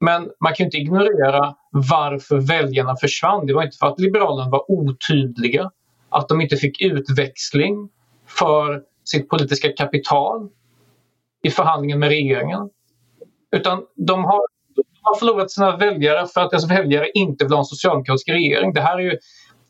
Men 0.00 0.30
man 0.40 0.54
kan 0.54 0.64
inte 0.64 0.76
ignorera 0.76 1.54
varför 1.70 2.36
väljarna 2.36 2.96
försvann. 2.96 3.46
Det 3.46 3.54
var 3.54 3.62
inte 3.62 3.76
för 3.76 3.86
att 3.86 4.00
Liberalerna 4.00 4.50
var 4.50 4.70
otydliga, 4.70 5.70
att 6.08 6.28
de 6.28 6.40
inte 6.40 6.56
fick 6.56 6.82
utväxling 6.82 7.88
för 8.26 8.82
sitt 9.04 9.28
politiska 9.28 9.72
kapital 9.72 10.48
i 11.48 11.50
förhandlingen 11.50 11.98
med 11.98 12.08
regeringen. 12.08 12.70
Utan 13.52 13.82
de 13.96 14.24
har, 14.24 14.40
de 14.76 14.82
har 15.02 15.14
förlorat 15.14 15.50
sina 15.50 15.76
väljare 15.76 16.26
för 16.26 16.40
att 16.40 16.50
deras 16.50 16.70
väljare 16.70 17.10
inte 17.14 17.44
vill 17.44 17.52
ha 17.52 17.58
en 17.58 17.64
socialdemokratisk 17.64 18.28
regering. 18.28 18.72
Det 18.72 18.80
här 18.80 18.98
är 18.98 19.02
ju 19.02 19.18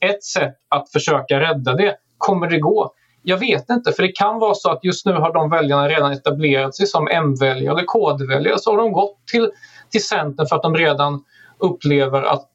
ett 0.00 0.24
sätt 0.24 0.54
att 0.68 0.92
försöka 0.92 1.40
rädda 1.40 1.74
det. 1.74 1.96
Kommer 2.18 2.50
det 2.50 2.58
gå? 2.58 2.92
Jag 3.22 3.38
vet 3.38 3.70
inte, 3.70 3.92
för 3.92 4.02
det 4.02 4.12
kan 4.12 4.38
vara 4.38 4.54
så 4.54 4.70
att 4.70 4.84
just 4.84 5.06
nu 5.06 5.12
har 5.12 5.32
de 5.32 5.50
väljarna 5.50 5.88
redan 5.88 6.12
etablerat 6.12 6.74
sig 6.74 6.86
som 6.86 7.08
M-väljare 7.08 7.74
eller 7.74 7.84
KD-väljare. 7.84 8.58
Så 8.58 8.70
har 8.70 8.78
de 8.78 8.92
gått 8.92 9.26
till, 9.32 9.50
till 9.90 10.04
Centern 10.04 10.46
för 10.46 10.56
att 10.56 10.62
de 10.62 10.74
redan 10.76 11.24
upplever 11.58 12.22
att 12.22 12.48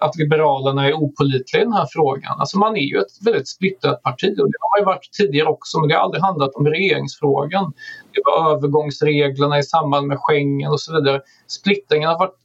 att 0.00 0.16
Liberalerna 0.16 0.88
är 0.88 0.92
opolitliga 0.92 1.62
i 1.62 1.64
den 1.64 1.72
här 1.72 1.86
frågan. 1.90 2.40
Alltså 2.40 2.58
man 2.58 2.76
är 2.76 2.80
ju 2.80 2.98
ett 2.98 3.26
väldigt 3.26 3.48
splittrat 3.48 4.02
parti 4.02 4.30
och 4.40 4.50
det 4.50 4.58
har 4.60 4.70
man 4.70 4.80
ju 4.80 4.84
varit 4.84 5.12
tidigare 5.12 5.48
också 5.48 5.80
men 5.80 5.88
det 5.88 5.94
har 5.94 6.02
aldrig 6.02 6.22
handlat 6.22 6.54
om 6.54 6.66
regeringsfrågan. 6.66 7.72
Det 8.12 8.22
var 8.24 8.52
övergångsreglerna 8.52 9.58
i 9.58 9.62
samband 9.62 10.06
med 10.06 10.18
Schengen 10.20 10.70
och 10.70 10.80
så 10.80 10.94
vidare. 10.94 11.20
Splittringen 11.46 12.08
har 12.08 12.18
varit, 12.18 12.36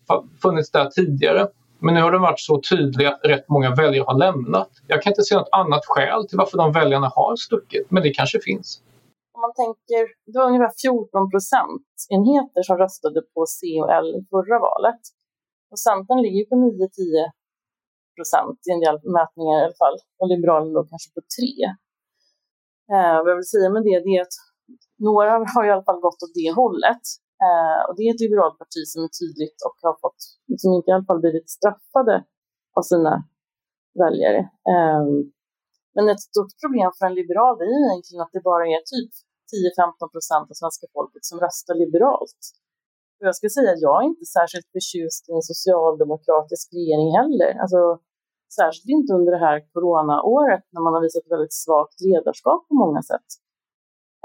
funnits 0.41 0.71
där 0.71 0.85
tidigare 0.85 1.47
men 1.79 1.93
nu 1.93 2.01
har 2.01 2.11
den 2.11 2.21
varit 2.21 2.39
så 2.39 2.61
tydlig 2.69 3.05
att 3.05 3.19
rätt 3.23 3.49
många 3.49 3.75
väljare 3.75 4.05
har 4.07 4.17
lämnat. 4.17 4.69
Jag 4.87 5.01
kan 5.01 5.11
inte 5.11 5.23
se 5.23 5.35
något 5.35 5.49
annat 5.51 5.81
skäl 5.85 6.27
till 6.27 6.37
varför 6.37 6.57
de 6.57 6.71
väljarna 6.71 7.11
har 7.15 7.35
stuckit 7.35 7.91
men 7.91 8.03
det 8.03 8.09
kanske 8.09 8.39
finns. 8.39 8.81
Om 9.33 9.41
man 9.41 9.53
tänker, 9.53 10.01
det 10.31 10.39
var 10.39 10.47
ungefär 10.47 10.73
14 10.81 11.31
procentenheter 11.31 12.61
som 12.63 12.77
röstade 12.77 13.21
på 13.33 13.45
C 13.45 13.81
och 13.81 13.91
L 13.91 14.07
i 14.19 14.21
förra 14.29 14.59
valet. 14.59 15.01
Och 15.71 15.79
Centern 15.87 16.21
ligger 16.25 16.43
på 16.49 16.55
9-10 16.55 17.31
procent 18.17 18.59
i 18.67 18.69
en 18.75 18.83
del 18.85 18.97
mätningar 19.17 19.55
i 19.59 19.65
alla 19.65 19.79
fall 19.83 19.97
och 20.19 20.27
Liberalerna 20.33 20.73
då 20.77 20.83
kanske 20.91 21.09
på 21.17 21.21
3. 21.37 21.45
Eh, 22.93 23.17
vad 23.21 23.29
jag 23.31 23.39
vill 23.41 23.53
säga 23.55 23.69
med 23.75 23.83
det, 23.87 23.97
det 24.05 24.13
är 24.17 24.21
att 24.27 24.37
några 25.09 25.31
har 25.53 25.63
i 25.67 25.71
alla 25.73 25.87
fall 25.87 26.05
gått 26.05 26.23
åt 26.25 26.37
det 26.39 26.51
hållet. 26.61 27.03
Eh, 27.45 27.79
och 27.87 27.93
det 27.95 28.03
är 28.03 28.13
ett 28.13 28.25
liberalt 28.25 28.57
parti 28.63 28.81
som 28.91 28.99
är 29.07 29.11
tydligt 29.21 29.59
och 29.67 29.77
har 29.87 29.95
fått, 30.03 30.21
liksom 30.51 30.69
inte 30.77 30.89
i 30.89 30.93
alla 30.93 31.09
fall 31.09 31.23
blivit 31.23 31.49
straffade 31.57 32.15
av 32.77 32.83
sina 32.91 33.13
väljare. 34.01 34.41
Eh, 34.71 35.03
Men 35.95 36.05
ett 36.13 36.23
stort 36.29 36.53
problem 36.63 36.89
för 36.97 37.05
en 37.05 37.19
liberal 37.21 37.55
är 37.61 37.71
egentligen 37.85 38.21
att 38.25 38.35
det 38.35 38.43
bara 38.51 38.65
är 38.75 38.81
typ 38.93 39.11
10-15 39.51 40.11
procent 40.15 40.47
av 40.51 40.55
svenska 40.61 40.85
folket 40.95 41.23
som 41.29 41.37
röstar 41.45 41.75
liberalt. 41.83 42.41
Och 43.21 43.27
jag 43.29 43.35
skulle 43.37 43.57
säga 43.57 43.71
att 43.73 43.85
jag 43.87 43.97
är 44.01 44.05
inte 44.11 44.25
särskilt 44.37 44.67
förtjust 44.75 45.23
i 45.29 45.31
en 45.37 45.47
socialdemokratisk 45.51 46.65
regering 46.77 47.09
heller. 47.19 47.51
Alltså, 47.63 47.81
särskilt 48.59 48.89
inte 48.97 49.11
under 49.17 49.31
det 49.35 49.43
här 49.47 49.57
coronaåret 49.73 50.65
när 50.73 50.81
man 50.85 50.93
har 50.95 51.01
visat 51.07 51.31
väldigt 51.33 51.55
svagt 51.63 51.97
ledarskap 52.07 52.61
på 52.69 52.75
många 52.83 53.01
sätt. 53.11 53.29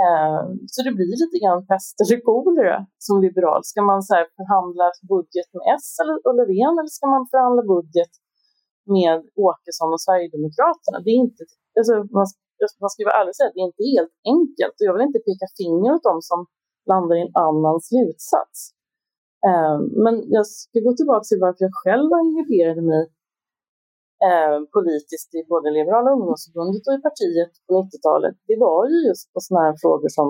Eh, 0.05 0.41
så 0.73 0.79
det 0.87 0.93
blir 0.99 1.13
lite 1.25 1.39
grann 1.43 1.67
pest 1.71 1.97
eller 2.03 2.19
kolera 2.31 2.79
som 3.07 3.15
liberal. 3.27 3.61
Ska 3.71 3.79
man 3.91 4.01
så 4.09 4.15
förhandla 4.39 4.87
budget 5.15 5.49
med 5.57 5.65
S 5.79 5.89
eller, 6.01 6.17
och 6.27 6.35
Löfven 6.39 6.75
eller 6.79 6.93
ska 6.99 7.05
man 7.15 7.25
förhandla 7.33 7.63
budget 7.75 8.13
med 8.97 9.19
Åkesson 9.49 9.91
och 9.95 10.03
Sverigedemokraterna? 10.07 10.97
Det 11.05 11.11
är 11.17 11.21
inte, 11.27 11.43
alltså, 11.79 11.95
man, 12.17 12.27
man 12.85 12.91
ska 12.93 12.99
vara 13.09 13.19
ärlig 13.21 13.33
och 13.33 13.39
säga 13.39 13.49
att 13.51 13.57
det 13.57 13.65
är 13.65 13.71
inte 13.73 13.87
helt 13.97 14.17
enkelt 14.35 14.75
och 14.79 14.87
jag 14.89 14.95
vill 14.95 15.09
inte 15.09 15.23
peka 15.29 15.47
finger 15.61 15.91
åt 15.97 16.09
dem 16.11 16.21
som 16.31 16.39
landar 16.93 17.17
i 17.19 17.23
en 17.27 17.37
annan 17.47 17.77
slutsats. 17.89 18.76
Ehm, 19.49 19.81
men 20.05 20.15
jag 20.37 20.47
ska 20.47 20.77
gå 20.87 20.93
tillbaka 20.97 21.25
till 21.29 21.45
varför 21.47 21.63
jag 21.67 21.75
själv 21.85 22.09
engagerade 22.25 22.83
mig 22.93 23.03
ehm, 24.29 24.61
politiskt 24.77 25.31
i 25.39 25.41
både 25.53 25.69
Liberala 25.77 26.11
ungdomsförbundet 26.17 26.83
och 26.89 26.97
i 26.99 27.01
partiet 27.09 27.53
på 27.67 27.73
90-talet, 27.83 28.37
det 28.51 28.57
var 28.67 28.81
ju 28.93 28.99
just 29.09 29.25
på 29.33 29.39
sådana 29.45 29.63
här 29.67 29.77
frågor 29.83 30.11
som 30.19 30.29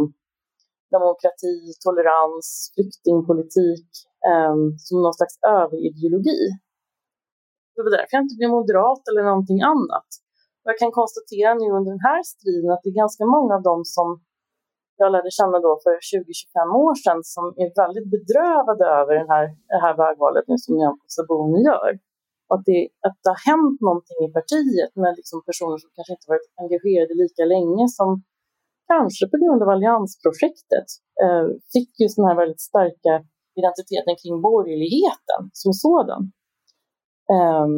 demokrati, 0.96 1.56
tolerans, 1.86 2.48
flyktingpolitik 2.75 3.88
ehm, 4.30 4.62
som 4.86 4.94
någon 5.04 5.18
slags 5.18 5.36
överideologi. 5.58 6.40
Det 7.75 7.82
var 7.84 7.92
därför 7.96 8.12
jag 8.16 8.25
inte 8.26 8.38
blev 8.40 8.50
moderat 8.58 9.02
eller 9.08 9.22
någonting 9.30 9.60
annat. 9.75 10.08
Jag 10.68 10.78
kan 10.82 10.92
konstatera 11.00 11.50
nu 11.60 11.66
under 11.76 11.90
den 11.96 12.04
här 12.08 12.22
striden 12.32 12.70
att 12.70 12.82
det 12.82 12.90
är 12.92 13.02
ganska 13.04 13.25
många 13.36 13.52
av 13.58 13.62
dem 13.70 13.80
som 13.96 14.08
jag 15.02 15.12
lärde 15.12 15.30
känna 15.40 15.58
då 15.66 15.72
för 15.84 15.94
20-25 16.10 16.84
år 16.84 16.94
sedan 17.04 17.20
som 17.34 17.44
är 17.62 17.68
väldigt 17.82 18.08
bedrövade 18.14 18.84
över 19.00 19.12
den 19.20 19.28
här, 19.34 19.44
det 19.72 19.80
här 19.84 19.94
vägvalet 20.04 20.44
nu 20.50 20.56
som 20.58 20.70
Nyamko 20.76 21.06
Sabuni 21.16 21.60
gör 21.70 21.90
att 22.54 22.64
det, 22.68 22.80
att 23.06 23.18
det 23.22 23.30
har 23.34 23.42
hänt 23.52 23.78
någonting 23.88 24.20
i 24.26 24.30
partiet 24.38 24.92
med 25.02 25.12
liksom 25.20 25.38
personer 25.48 25.78
som 25.82 25.90
kanske 25.96 26.12
inte 26.16 26.30
varit 26.32 26.48
engagerade 26.62 27.14
lika 27.24 27.44
länge 27.54 27.84
som 27.98 28.10
kanske 28.92 29.24
på 29.32 29.36
grund 29.42 29.60
av 29.62 29.68
alliansprojektet 29.74 30.88
eh, 31.22 31.46
fick 31.72 31.90
just 32.02 32.16
den 32.18 32.28
här 32.28 32.36
väldigt 32.42 32.64
starka 32.70 33.12
identiteten 33.60 34.14
kring 34.22 34.36
borgerligheten 34.48 35.40
som 35.62 35.72
sådan. 35.86 36.22
Um, 37.36 37.74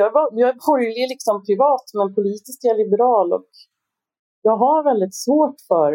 jag, 0.00 0.06
är, 0.08 0.40
jag 0.40 0.48
är 0.52 0.58
borgerlig 0.68 1.08
liksom 1.14 1.34
privat 1.46 1.86
men 1.98 2.14
politiskt 2.18 2.64
är 2.64 2.68
jag 2.68 2.78
liberal 2.84 3.28
och 3.38 3.50
jag 4.42 4.56
har 4.56 4.78
väldigt 4.90 5.14
svårt 5.24 5.58
för 5.68 5.90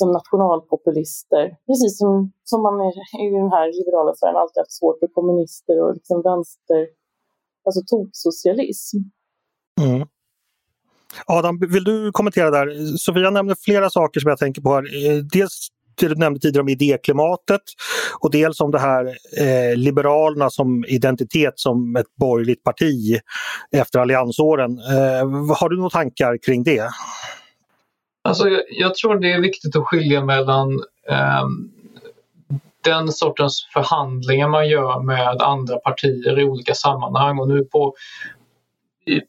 som 0.00 0.12
nationalpopulister. 0.12 1.56
Precis 1.66 1.98
som, 1.98 2.32
som 2.44 2.62
man 2.62 2.74
är, 2.80 2.92
i 3.26 3.30
den 3.40 3.50
här 3.50 3.66
liberala 3.78 4.14
sfären 4.14 4.36
alltid 4.36 4.60
haft 4.60 4.78
svårt 4.80 4.98
för 4.98 5.06
kommunister 5.06 5.82
och 5.82 5.94
liksom 5.94 6.22
vänster, 6.22 6.82
alltså 7.66 7.80
toksocialism. 7.86 8.96
Mm. 9.80 10.08
Adam, 11.26 11.58
vill 11.58 11.84
du 11.84 12.12
kommentera 12.12 12.50
där? 12.50 12.96
Sofia 12.96 13.30
nämnde 13.30 13.56
flera 13.60 13.90
saker 13.90 14.20
som 14.20 14.28
jag 14.28 14.38
tänker 14.38 14.62
på 14.62 14.74
här. 14.74 14.82
Eh, 14.82 15.16
dels 15.16 15.68
det 16.00 16.08
du 16.08 16.14
nämnde 16.14 16.40
tidigare 16.40 16.62
om 16.62 16.68
idéklimatet 16.68 17.62
och 18.20 18.30
dels 18.30 18.60
om 18.60 18.70
det 18.70 18.78
här 18.78 19.06
eh, 19.40 19.76
Liberalerna 19.76 20.50
som 20.50 20.84
identitet 20.88 21.52
som 21.56 21.96
ett 21.96 22.16
borgerligt 22.16 22.62
parti 22.62 23.20
efter 23.72 23.98
alliansåren. 23.98 24.78
Eh, 24.78 25.56
har 25.56 25.68
du 25.68 25.76
några 25.76 25.90
tankar 25.90 26.38
kring 26.46 26.62
det? 26.62 26.90
Alltså, 28.26 28.48
jag, 28.48 28.62
jag, 28.68 28.94
tror 28.94 29.20
det 29.20 29.32
är 29.32 29.40
viktigt 29.40 29.76
att 29.76 29.86
skilja 29.86 30.24
mellan 30.24 30.72
eh, 31.08 31.46
den 32.84 33.12
sortens 33.12 33.68
förhandlingar 33.72 34.48
man 34.48 34.68
gör 34.68 35.00
med 35.00 35.42
andra 35.42 35.76
partier 35.76 36.38
i 36.38 36.44
olika 36.44 36.74
sammanhang. 36.74 37.38
Och 37.38 37.48
nu 37.48 37.64
på, 37.64 37.94
i, 39.06 39.20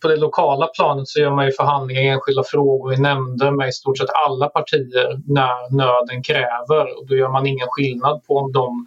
på 0.00 0.08
det 0.08 0.16
lokala 0.16 0.66
planet 0.66 1.08
så 1.08 1.20
gör 1.20 1.30
man 1.30 1.46
ju 1.46 1.52
förhandlingar 1.52 2.02
i 2.02 2.08
enskilda 2.08 2.42
frågor 2.46 2.94
i 2.94 2.96
nämnder 2.96 3.50
med 3.50 3.68
i 3.68 3.72
stort 3.72 3.98
sett 3.98 4.10
alla 4.26 4.48
partier 4.48 5.20
när 5.26 5.76
nöden 5.76 6.22
kräver. 6.22 6.98
Och 6.98 7.06
då 7.06 7.16
gör 7.16 7.28
man 7.28 7.46
ingen 7.46 7.68
skillnad 7.70 8.26
på 8.26 8.36
om 8.36 8.52
de 8.52 8.86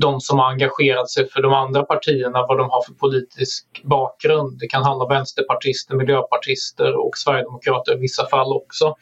de 0.00 0.20
som 0.20 0.38
har 0.38 0.50
engagerat 0.50 1.10
sig 1.10 1.28
för 1.28 1.42
de 1.42 1.52
andra 1.52 1.82
partierna, 1.82 2.46
vad 2.48 2.58
de 2.58 2.70
har 2.70 2.82
för 2.82 2.92
politisk 2.92 3.82
bakgrund. 3.84 4.58
Det 4.58 4.66
kan 4.66 4.82
handla 4.82 5.04
om 5.04 5.08
vänsterpartister, 5.08 5.94
miljöpartister 5.94 7.06
och 7.06 7.18
sverigedemokrater 7.18 7.94
i 7.96 8.00
vissa 8.00 8.28
fall 8.28 8.52
också. 8.52 8.94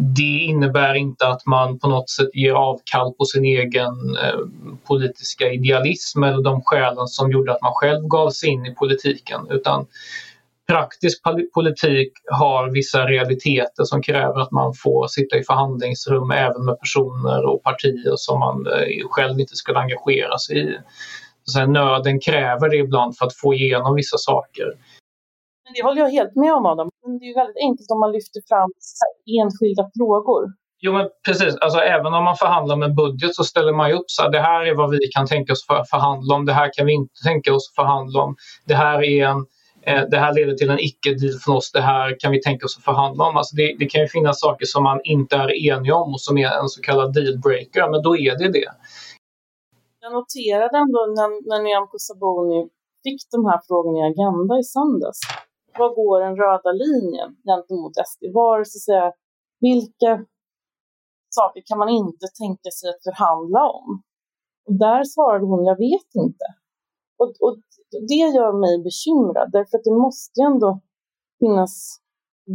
Det 0.00 0.38
innebär 0.38 0.94
inte 0.94 1.28
att 1.28 1.46
man 1.46 1.78
på 1.78 1.88
något 1.88 2.10
sätt 2.10 2.28
ger 2.34 2.52
avkall 2.52 3.12
på 3.12 3.24
sin 3.24 3.44
egen 3.44 4.16
eh, 4.22 4.38
politiska 4.86 5.52
idealism 5.52 6.22
eller 6.22 6.42
de 6.42 6.62
skälen 6.64 7.06
som 7.06 7.32
gjorde 7.32 7.52
att 7.52 7.62
man 7.62 7.72
själv 7.74 8.08
gav 8.08 8.30
sig 8.30 8.48
in 8.48 8.66
i 8.66 8.74
politiken 8.74 9.40
utan 9.50 9.86
praktisk 10.68 11.22
politik 11.54 12.12
har 12.30 12.70
vissa 12.70 13.06
realiteter 13.06 13.84
som 13.84 14.02
kräver 14.02 14.40
att 14.40 14.50
man 14.50 14.74
får 14.74 15.06
sitta 15.06 15.36
i 15.36 15.42
förhandlingsrum 15.42 16.30
även 16.30 16.64
med 16.64 16.80
personer 16.80 17.46
och 17.46 17.62
partier 17.62 18.14
som 18.16 18.38
man 18.40 18.66
eh, 18.66 19.08
själv 19.10 19.40
inte 19.40 19.56
skulle 19.56 19.78
engagera 19.78 20.38
sig 20.38 20.68
i. 20.68 20.78
Så 21.44 21.66
nöden 21.66 22.20
kräver 22.20 22.68
det 22.68 22.76
ibland 22.76 23.16
för 23.16 23.26
att 23.26 23.36
få 23.36 23.54
igenom 23.54 23.94
vissa 23.94 24.18
saker. 24.18 24.66
Det 25.74 25.82
håller 25.82 26.00
jag 26.00 26.10
helt 26.10 26.36
med 26.36 26.54
om 26.54 26.66
Adam. 26.66 26.90
Det 27.20 27.26
är 27.26 27.34
väldigt 27.34 27.62
enkelt 27.62 27.90
om 27.90 28.00
man 28.00 28.12
lyfter 28.12 28.40
fram 28.48 28.70
enskilda 29.40 29.90
frågor. 29.96 30.42
Jo 30.80 30.92
men 30.92 31.08
precis, 31.26 31.56
alltså, 31.56 31.78
även 31.78 32.14
om 32.14 32.24
man 32.24 32.36
förhandlar 32.36 32.76
med 32.76 32.94
budget 32.94 33.34
så 33.34 33.44
ställer 33.44 33.72
man 33.72 33.88
ju 33.90 33.94
upp 33.94 34.10
så 34.10 34.22
här, 34.22 34.30
det 34.30 34.40
här 34.40 34.66
är 34.66 34.74
vad 34.74 34.90
vi 34.90 34.98
kan 34.98 35.26
tänka 35.26 35.52
oss 35.52 35.66
för 35.66 35.84
förhandla 35.84 36.34
om, 36.34 36.46
det 36.46 36.52
här 36.52 36.70
kan 36.72 36.86
vi 36.86 36.92
inte 36.92 37.14
tänka 37.26 37.54
oss 37.54 37.72
förhandla 37.76 38.20
om. 38.20 38.36
Det 38.66 38.74
här 38.74 39.04
är 39.04 39.26
en 39.26 39.46
Eh, 39.88 40.04
det 40.10 40.18
här 40.18 40.34
leder 40.34 40.54
till 40.54 40.70
en 40.70 40.78
icke-deal 40.78 41.38
från 41.44 41.56
oss, 41.56 41.72
det 41.72 41.80
här 41.80 42.16
kan 42.20 42.32
vi 42.32 42.40
tänka 42.42 42.66
oss 42.66 42.76
att 42.78 42.84
förhandla 42.84 43.24
om. 43.28 43.36
Alltså 43.36 43.56
det, 43.56 43.76
det, 43.78 43.86
kan 43.86 44.00
ju 44.00 44.08
finnas 44.08 44.40
saker 44.40 44.66
som 44.66 44.82
man 44.82 45.00
inte 45.04 45.36
är 45.36 45.50
enig 45.70 45.94
om 45.94 46.12
och 46.14 46.20
som 46.20 46.38
är 46.38 46.50
en 46.60 46.68
så 46.68 46.80
kallad 46.82 47.12
dealbreaker, 47.14 47.90
men 47.90 48.02
då 48.02 48.16
är 48.16 48.38
det 48.38 48.52
det. 48.52 48.70
Jag 50.00 50.12
noterade 50.12 50.76
ändå 50.84 51.00
när, 51.16 51.28
när 51.48 51.62
Nyamko 51.62 51.98
Sabuni 51.98 52.68
fick 53.04 53.20
de 53.30 53.46
här 53.50 53.60
frågorna 53.68 53.98
i 53.98 54.10
Agenda 54.10 54.58
i 54.58 54.64
söndags. 54.74 55.20
Var 55.78 55.90
går 55.94 56.20
den 56.20 56.36
röda 56.42 56.72
linjen 56.84 57.30
gentemot 57.48 57.92
SD? 58.10 58.22
Var, 58.40 58.64
så 58.64 58.76
att 58.78 58.86
säga, 58.88 59.12
vilka 59.60 60.10
saker 61.38 61.62
kan 61.68 61.78
man 61.78 61.88
inte 61.88 62.26
tänka 62.40 62.70
sig 62.78 62.86
att 62.90 63.02
förhandla 63.08 63.62
om? 63.78 64.02
Och 64.66 64.74
där 64.84 65.04
svarade 65.04 65.44
hon, 65.50 65.64
jag 65.64 65.78
vet 65.78 66.10
inte. 66.24 66.44
Och, 67.20 67.32
och 67.46 67.56
det 68.10 68.22
gör 68.36 68.52
mig 68.64 68.74
bekymrad, 68.88 69.48
därför 69.56 69.74
att 69.78 69.86
det 69.88 69.96
måste 70.06 70.34
ju 70.40 70.44
ändå 70.52 70.70
finnas 71.42 71.74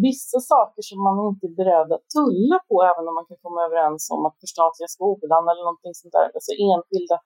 vissa 0.07 0.39
saker 0.53 0.81
som 0.89 0.99
man 1.07 1.15
inte 1.29 1.45
är 1.49 1.55
beredd 1.61 1.89
att 1.95 2.05
tulla 2.15 2.57
på, 2.69 2.75
även 2.91 3.03
om 3.09 3.15
man 3.19 3.27
kan 3.29 3.39
komma 3.45 3.59
överens 3.67 4.03
om 4.15 4.21
att 4.27 4.37
förstatliga 4.43 4.89
skolan 4.95 5.43
eller 5.49 5.63
någonting 5.69 5.93
sånt 6.01 6.15
där. 6.17 6.27
Alltså 6.37 6.51
enskilda 6.71 7.17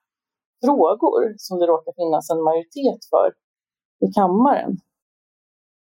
frågor 0.65 1.23
som 1.45 1.53
det 1.59 1.67
råkar 1.73 1.93
finnas 2.01 2.25
en 2.33 2.41
majoritet 2.49 3.01
för 3.11 3.27
i 4.05 4.07
kammaren. 4.19 4.71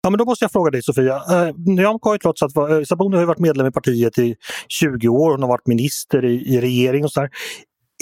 Ja, 0.01 0.09
men 0.09 0.17
då 0.17 0.25
måste 0.25 0.43
jag 0.45 0.51
fråga 0.51 0.71
dig 0.71 0.83
Sofia. 0.83 1.15
Eh, 1.15 1.55
Nyamko 1.77 2.09
har 2.09 2.15
ju 2.15 2.19
trots 2.19 2.43
att 2.43 2.57
eh, 2.57 2.81
Sabuni 2.89 3.17
har 3.17 3.25
varit 3.25 3.45
medlem 3.47 3.67
i 3.67 3.71
partiet 3.71 4.17
i 4.19 4.35
20 4.67 5.07
år, 5.07 5.31
hon 5.31 5.41
har 5.41 5.49
varit 5.49 5.67
minister 5.67 6.25
i, 6.25 6.35
i 6.53 6.61
regering 6.61 7.03
och 7.03 7.11
så. 7.11 7.21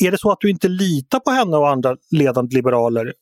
Är 0.05 0.11
det 0.11 0.17
så 0.17 0.31
att 0.31 0.41
du 0.41 0.49
inte 0.49 0.67
litar 0.67 1.19
på 1.19 1.31
henne 1.31 1.57
och 1.57 1.69
andra 1.69 1.97
ledande 2.11 2.55
liberaler 2.55 3.13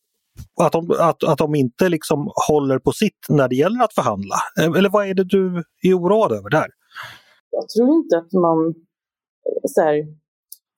att 0.61 0.71
de, 0.71 0.91
att, 0.99 1.23
att 1.23 1.37
de 1.37 1.55
inte 1.55 1.89
liksom 1.89 2.31
håller 2.47 2.79
på 2.79 2.91
sitt 2.91 3.21
när 3.29 3.47
det 3.47 3.55
gäller 3.55 3.83
att 3.83 3.93
förhandla? 3.93 4.35
Eh, 4.59 4.77
eller 4.77 4.89
vad 4.89 5.07
är 5.09 5.13
det 5.13 5.23
du 5.23 5.63
är 5.87 5.93
oroad 5.99 6.31
över 6.31 6.49
där? 6.49 6.67
Jag 7.57 7.65
tror 7.69 7.89
inte 7.99 8.17
att 8.17 8.31
man 8.47 8.59
eh, 9.47 9.65
så 9.73 9.81
här, 9.81 9.95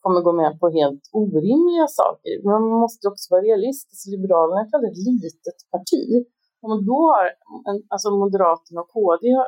kommer 0.04 0.22
gå 0.28 0.34
med 0.42 0.52
på 0.62 0.66
helt 0.80 1.04
orimliga 1.22 1.88
saker. 2.02 2.34
Men 2.44 2.54
man 2.70 2.80
måste 2.86 3.04
också 3.12 3.26
vara 3.34 3.44
realistisk. 3.50 3.94
Alltså, 3.94 4.10
Liberalerna 4.16 4.60
är 4.62 4.66
ett 4.66 4.78
väldigt 4.78 5.00
litet 5.10 5.58
parti. 5.74 6.06
Om 6.66 6.72
då 6.92 7.00
har 7.14 7.26
alltså 7.94 8.08
Moderaterna 8.24 8.80
och 8.84 8.92
KD 8.96 9.24
har, 9.40 9.48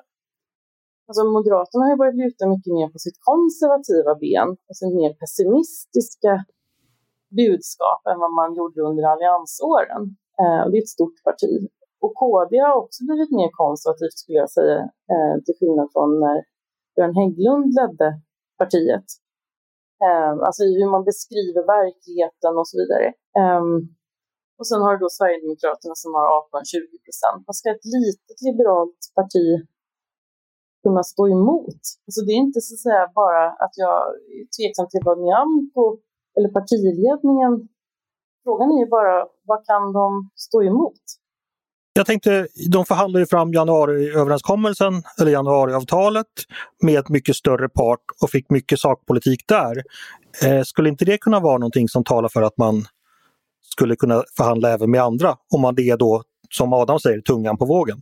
alltså 1.08 1.22
Moderaterna 1.38 1.82
har 1.84 1.92
ju 1.94 2.02
börjat 2.02 2.22
luta 2.24 2.44
mycket 2.54 2.72
mer 2.78 2.88
på 2.94 3.00
sitt 3.06 3.20
konservativa 3.30 4.12
ben 4.24 4.50
och 4.70 4.76
mer 5.02 5.12
pessimistiska 5.22 6.32
budskap 7.42 8.02
än 8.10 8.20
vad 8.24 8.34
man 8.40 8.50
gjorde 8.58 8.82
under 8.90 9.04
alliansåren. 9.14 10.04
Eh, 10.42 10.62
det 10.70 10.76
är 10.78 10.84
ett 10.84 10.98
stort 10.98 11.18
parti. 11.28 11.54
Och 12.04 12.14
KD 12.22 12.58
har 12.68 12.76
också 12.84 13.00
blivit 13.08 13.32
mer 13.40 13.50
konservativt 13.62 14.18
skulle 14.22 14.38
jag 14.44 14.52
säga, 14.58 14.80
eh, 15.14 15.36
till 15.44 15.56
skillnad 15.60 15.88
från 15.94 16.10
när 16.24 16.38
Björn 16.96 17.16
Hägglund 17.20 17.68
ledde 17.80 18.10
partiet. 18.62 19.08
Eh, 20.06 20.32
alltså 20.48 20.62
hur 20.64 20.90
man 20.96 21.04
beskriver 21.12 21.62
verkligheten 21.78 22.54
och 22.60 22.68
så 22.70 22.76
vidare. 22.82 23.08
Eh, 23.40 23.64
Och 24.60 24.68
sen 24.70 24.82
har 24.84 24.92
du 24.94 25.00
då 25.06 25.10
Sverigedemokraterna 25.18 25.96
som 26.04 26.12
har 26.18 26.28
18-20 26.42 26.98
procent. 27.06 27.40
Vad 27.48 27.56
ska 27.60 27.66
ett 27.70 27.90
litet 27.98 28.38
liberalt 28.48 29.02
parti 29.18 29.48
kunna 30.84 31.04
stå 31.14 31.24
emot? 31.38 31.82
Alltså 32.06 32.22
det 32.26 32.32
är 32.36 32.42
inte 32.48 32.62
så 32.66 32.72
att 32.76 32.86
säga 32.88 33.04
bara 33.22 33.44
att 33.64 33.74
jag 33.84 33.98
är 34.38 34.46
tveksam 34.56 34.88
till 34.90 35.04
vad 35.08 35.18
Nyamko 35.24 35.86
eller 36.38 36.50
partiledningen 36.50 37.68
Frågan 38.48 38.72
är 38.72 38.80
ju 38.80 38.90
bara 38.90 39.26
vad 39.46 39.66
kan 39.66 39.94
de 39.94 40.30
stå 40.36 40.64
emot? 40.64 41.02
Jag 41.94 42.06
tänkte, 42.06 42.48
de 42.72 42.86
förhandlade 42.86 43.26
fram 43.26 43.54
januariöverenskommelsen, 43.54 44.94
eller 45.22 45.32
januariavtalet, 45.32 46.28
med 46.84 47.00
ett 47.00 47.10
mycket 47.10 47.36
större 47.36 47.70
part 47.70 48.00
och 48.22 48.30
fick 48.30 48.50
mycket 48.50 48.80
sakpolitik 48.80 49.48
där. 49.48 49.84
Eh, 50.46 50.64
skulle 50.64 50.90
inte 50.90 51.06
det 51.06 51.18
kunna 51.18 51.40
vara 51.40 51.58
någonting 51.58 51.88
som 51.88 52.04
talar 52.04 52.30
för 52.30 52.42
att 52.42 52.58
man 52.58 52.84
skulle 53.62 53.96
kunna 53.96 54.24
förhandla 54.38 54.70
även 54.70 54.92
med 54.92 55.02
andra, 55.02 55.36
om 55.56 55.62
man 55.62 55.76
det 55.76 55.90
är 55.90 55.98
då, 55.98 56.24
som 56.50 56.74
Adam 56.74 57.00
säger, 57.00 57.22
tungan 57.22 57.58
på 57.58 57.66
vågen? 57.66 57.98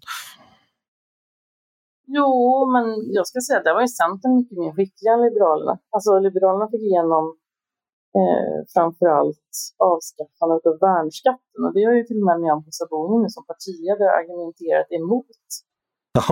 Jo, 2.07 2.71
men 2.73 2.85
jag 3.13 3.27
ska 3.27 3.39
säga 3.41 3.57
att 3.59 3.65
där 3.65 3.73
var 3.73 3.81
ju 3.81 3.87
Centern 3.87 4.35
mycket 4.35 4.57
mer 4.57 4.71
skickliga 4.71 5.13
än 5.13 5.21
Liberalerna. 5.21 5.79
Alltså 5.95 6.19
Liberalerna 6.19 6.67
fick 6.71 6.81
igenom 6.81 7.37
eh, 8.19 8.57
framförallt 8.73 9.51
avskaffandet 9.93 10.63
av 10.69 10.75
värnskatten. 10.87 11.59
Och 11.65 11.73
det 11.75 11.83
har 11.87 11.95
ju 11.99 12.03
till 12.05 12.21
och 12.21 12.27
med 12.29 12.37
Nyamko 12.41 12.71
Sabuni 12.79 13.27
som 13.35 13.43
partiledare 13.51 14.11
argumenterat 14.19 14.89
emot 14.99 15.47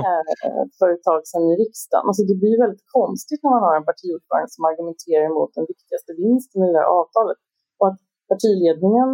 eh, 0.08 0.64
för 0.78 0.88
ett 0.94 1.04
tag 1.10 1.22
sedan 1.30 1.46
i 1.52 1.56
riksdagen. 1.64 2.06
Alltså 2.10 2.24
det 2.30 2.38
blir 2.42 2.56
väldigt 2.64 2.88
konstigt 2.98 3.42
när 3.44 3.52
man 3.56 3.66
har 3.68 3.76
en 3.80 3.90
partiordförande 3.92 4.50
som 4.56 4.64
argumenterar 4.72 5.24
emot 5.32 5.52
den 5.58 5.66
viktigaste 5.74 6.12
vinsten 6.22 6.60
i 6.66 6.70
det 6.74 6.82
här 6.82 6.92
avtalet. 7.02 7.40
Och 7.80 7.88
att 7.90 8.00
partiledningen 8.32 9.10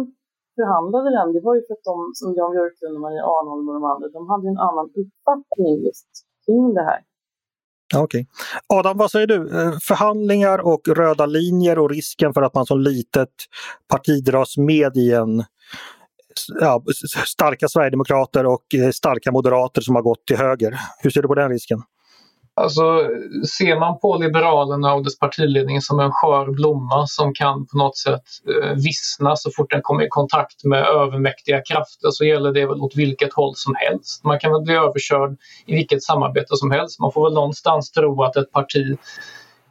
förhandlade 0.56 1.08
den, 1.18 1.28
det 1.34 1.42
var 1.46 1.54
ju 1.58 1.62
för 1.66 1.74
att 1.76 1.88
de, 1.90 1.96
som 2.20 2.28
Jan 2.38 2.52
Björklund 2.54 2.94
och 2.96 3.04
Maria 3.06 3.24
Arnholm 3.34 3.64
och 3.68 3.76
de 3.78 3.84
andra, 3.92 4.06
de 4.18 4.22
hade 4.32 4.46
en 4.52 4.64
annan 4.68 4.88
uppfattning 5.00 5.72
just 5.86 6.12
kring 6.44 6.64
det 6.78 6.84
här. 6.90 7.00
Okej. 7.94 8.20
Okay. 8.20 8.26
Adam, 8.78 8.98
vad 8.98 9.10
säger 9.10 9.26
du? 9.26 9.60
Eh, 9.60 9.78
förhandlingar 9.82 10.58
och 10.58 10.88
röda 10.88 11.26
linjer 11.26 11.78
och 11.78 11.90
risken 11.90 12.34
för 12.34 12.42
att 12.42 12.54
man 12.54 12.66
som 12.66 12.80
litet 12.80 13.28
parti 13.88 14.24
dras 14.24 14.56
med 14.56 14.96
i 14.96 15.12
en 15.12 15.44
ja, 16.60 16.82
starka 17.26 17.68
sverigedemokrater 17.68 18.46
och 18.46 18.74
eh, 18.74 18.90
starka 18.90 19.32
moderater 19.32 19.80
som 19.80 19.94
har 19.94 20.02
gått 20.02 20.26
till 20.26 20.36
höger. 20.36 20.80
Hur 20.98 21.10
ser 21.10 21.22
du 21.22 21.28
på 21.28 21.34
den 21.34 21.50
risken? 21.50 21.82
Alltså, 22.54 23.08
ser 23.58 23.78
man 23.78 23.98
på 23.98 24.16
Liberalerna 24.16 24.94
och 24.94 25.04
dess 25.04 25.18
partiledning 25.18 25.80
som 25.80 26.00
en 26.00 26.12
skör 26.12 26.46
blomma 26.50 27.06
som 27.06 27.34
kan 27.34 27.66
på 27.66 27.78
något 27.78 27.96
sätt 27.96 28.22
eh, 28.48 28.74
vissna 28.74 29.36
så 29.36 29.50
fort 29.56 29.70
den 29.70 29.82
kommer 29.82 30.04
i 30.04 30.08
kontakt 30.08 30.64
med 30.64 30.86
övermäktiga 30.86 31.62
krafter 31.62 32.10
så 32.10 32.24
gäller 32.24 32.52
det 32.52 32.66
väl 32.66 32.80
åt 32.80 32.96
vilket 32.96 33.32
håll 33.32 33.52
som 33.56 33.74
helst. 33.74 34.24
Man 34.24 34.38
kan 34.38 34.52
väl 34.52 34.62
bli 34.62 34.74
överkörd 34.74 35.36
i 35.66 35.74
vilket 35.74 36.02
samarbete 36.02 36.56
som 36.56 36.70
helst. 36.70 37.00
Man 37.00 37.12
får 37.12 37.24
väl 37.24 37.34
någonstans 37.34 37.90
tro 37.90 38.22
att 38.22 38.36
ett 38.36 38.52
parti 38.52 38.98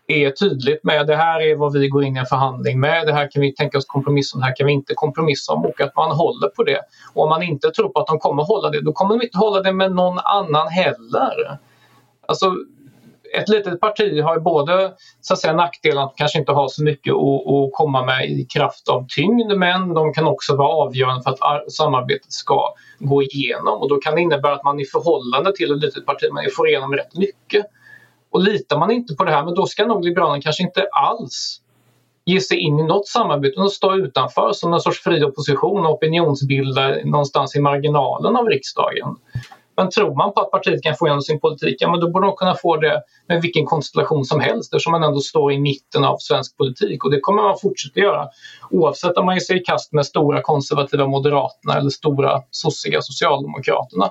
är 0.08 0.32
tydligt 0.32 0.84
med 0.84 1.08
det 1.08 1.16
här 1.16 1.42
är 1.42 1.56
vad 1.56 1.74
vi 1.74 1.88
går 1.88 2.04
in 2.04 2.16
i 2.16 2.20
en 2.20 2.26
förhandling 2.26 2.80
med, 2.80 3.08
det 3.08 3.14
här 3.14 3.32
kan 3.32 3.42
vi 3.42 3.56
tänka 3.56 3.78
oss 3.78 3.86
kompromissa 3.86 4.36
om, 4.36 4.42
det 4.42 4.48
här 4.48 4.56
kan 4.56 4.68
vi 4.68 4.74
inte 4.74 4.94
kompromissa 4.96 5.54
om 5.54 5.66
och 5.66 5.82
att 5.82 5.96
man 5.96 6.12
håller 6.12 6.48
på 6.48 6.64
det. 6.64 6.82
Och 7.14 7.24
om 7.24 7.30
man 7.30 7.44
inte 7.44 7.72
tror 7.72 7.90
på 7.90 8.00
att 8.00 8.08
de 8.08 8.20
kommer 8.20 8.44
hålla 8.44 8.70
det, 8.70 8.82
då 8.82 8.94
kommer 8.94 9.18
de 9.18 9.26
inte 9.26 9.38
hålla 9.38 9.62
det 9.62 9.74
med 9.74 9.92
någon 9.92 10.20
annan 10.20 10.68
heller. 10.68 11.60
Alltså, 12.30 12.56
ett 13.38 13.50
litet 13.50 13.80
parti 13.80 14.22
har 14.24 14.36
ju 14.36 14.42
både 14.42 14.94
så 15.22 15.34
att 15.34 15.40
säga, 15.40 15.54
nackdelen 15.54 16.04
att 16.04 16.14
kanske 16.16 16.40
inte 16.40 16.52
ha 16.52 16.70
så 16.70 16.84
mycket 16.84 17.14
att, 17.14 17.48
att 17.48 17.74
komma 17.74 18.06
med 18.06 18.30
i 18.30 18.46
kraft 18.46 18.90
av 18.90 19.06
tyngd 19.08 19.58
men 19.58 19.94
de 19.94 20.14
kan 20.14 20.28
också 20.28 20.56
vara 20.56 20.70
avgörande 20.70 21.24
för 21.24 21.32
att 21.32 21.72
samarbetet 21.72 22.32
ska 22.32 22.74
gå 23.00 23.24
igenom 23.24 23.82
och 23.82 23.90
då 23.90 23.98
kan 23.98 24.16
det 24.16 24.22
innebära 24.22 24.54
att 24.54 24.64
man 24.64 24.80
i 24.80 24.86
förhållande 24.86 25.56
till 25.56 25.72
ett 25.72 25.82
litet 25.82 26.06
parti 26.06 26.30
man 26.32 26.44
får 26.56 26.70
igenom 26.70 26.94
rätt 26.94 27.18
mycket. 27.18 27.66
Och 28.32 28.42
litar 28.44 28.80
man 28.80 28.92
inte 28.92 29.16
på 29.16 29.24
det 29.24 29.32
här, 29.32 29.46
men 29.46 29.54
då 29.54 29.66
ska 29.66 29.86
nog 29.86 30.06
Liberalerna 30.06 30.42
kanske 30.42 30.64
inte 30.64 30.88
alls 30.92 31.62
ge 32.26 32.42
sig 32.42 32.58
in 32.58 32.80
i 32.80 32.84
något 32.84 33.08
samarbete 33.08 33.54
utan 33.54 33.70
stå 33.70 33.96
utanför 33.96 34.52
som 34.54 34.74
en 34.74 34.80
sorts 34.80 35.04
fri 35.04 35.24
opposition 35.24 35.86
och 35.86 35.94
opinionsbilda 35.94 36.96
någonstans 37.06 37.56
i 37.56 37.60
marginalen 37.60 38.36
av 38.36 38.46
riksdagen. 38.46 39.16
Men 39.80 39.90
tror 39.90 40.16
man 40.16 40.34
på 40.34 40.42
att 40.42 40.52
partiet 40.52 40.84
kan 40.84 40.96
få 40.96 41.08
igenom 41.08 41.22
sin 41.22 41.40
politik, 41.40 41.76
ja, 41.80 41.92
men 41.92 42.00
då 42.00 42.10
borde 42.12 42.28
de 42.28 42.36
kunna 42.36 42.56
få 42.56 42.78
det 42.78 43.04
med 43.28 43.42
vilken 43.42 43.66
konstellation 43.66 44.26
som 44.26 44.40
helst 44.40 44.74
eftersom 44.74 44.92
man 44.92 45.04
ändå 45.04 45.20
står 45.20 45.54
i 45.54 45.60
mitten 45.60 46.04
av 46.04 46.18
svensk 46.18 46.58
politik. 46.58 47.04
Och 47.04 47.12
det 47.12 47.20
kommer 47.20 47.44
man 47.44 47.58
fortsätta 47.62 48.00
göra 48.00 48.28
oavsett 48.70 49.18
om 49.18 49.26
man 49.26 49.36
ger 49.36 49.40
sig 49.40 49.58
i 49.58 49.60
kast 49.60 49.94
med 49.94 50.06
stora 50.06 50.42
konservativa 50.42 51.08
Moderaterna 51.08 51.78
eller 51.78 51.90
stora 51.90 52.42
sossiga 52.52 53.02
Socialdemokraterna. 53.02 54.10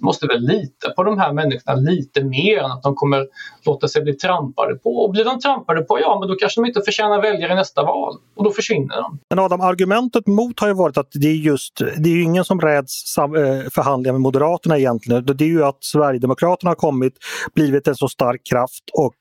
Vi 0.00 0.04
måste 0.04 0.26
väl 0.26 0.40
lita 0.40 0.90
på 0.96 1.02
de 1.02 1.18
här 1.18 1.32
människorna 1.32 1.74
lite 1.74 2.24
mer 2.24 2.58
än 2.58 2.70
att 2.70 2.82
de 2.82 2.94
kommer 2.94 3.26
låta 3.64 3.88
sig 3.88 4.02
bli 4.02 4.12
trampade 4.12 4.74
på. 4.74 4.90
Och 4.90 5.10
blir 5.10 5.24
de 5.24 5.40
trampade 5.40 5.82
på, 5.82 6.00
ja 6.00 6.18
men 6.20 6.28
då 6.28 6.34
kanske 6.34 6.60
de 6.60 6.66
inte 6.66 6.82
förtjänar 6.82 7.22
väljare 7.22 7.52
i 7.52 7.56
nästa 7.56 7.82
val 7.82 8.16
och 8.36 8.44
då 8.44 8.50
försvinner 8.50 8.96
de. 8.96 9.18
Men 9.30 9.38
Adam, 9.38 9.60
argumentet 9.60 10.26
mot 10.26 10.60
har 10.60 10.68
ju 10.68 10.74
varit 10.74 10.98
att 10.98 11.08
det 11.12 11.26
är 11.26 11.34
just, 11.34 11.82
det 11.96 12.10
är 12.10 12.22
ingen 12.22 12.44
som 12.44 12.60
räds 12.60 13.18
eh, 13.18 13.24
förhandlingar 13.70 14.12
med 14.12 14.20
Moderaterna 14.20 14.78
egentligen. 14.78 15.26
Det 15.26 15.44
är 15.44 15.48
ju 15.48 15.64
att 15.64 15.84
Sverigedemokraterna 15.84 16.70
har 16.70 16.74
kommit, 16.74 17.12
blivit 17.54 17.88
en 17.88 17.96
så 17.96 18.08
stark 18.08 18.40
kraft 18.50 18.84
och 18.92 19.14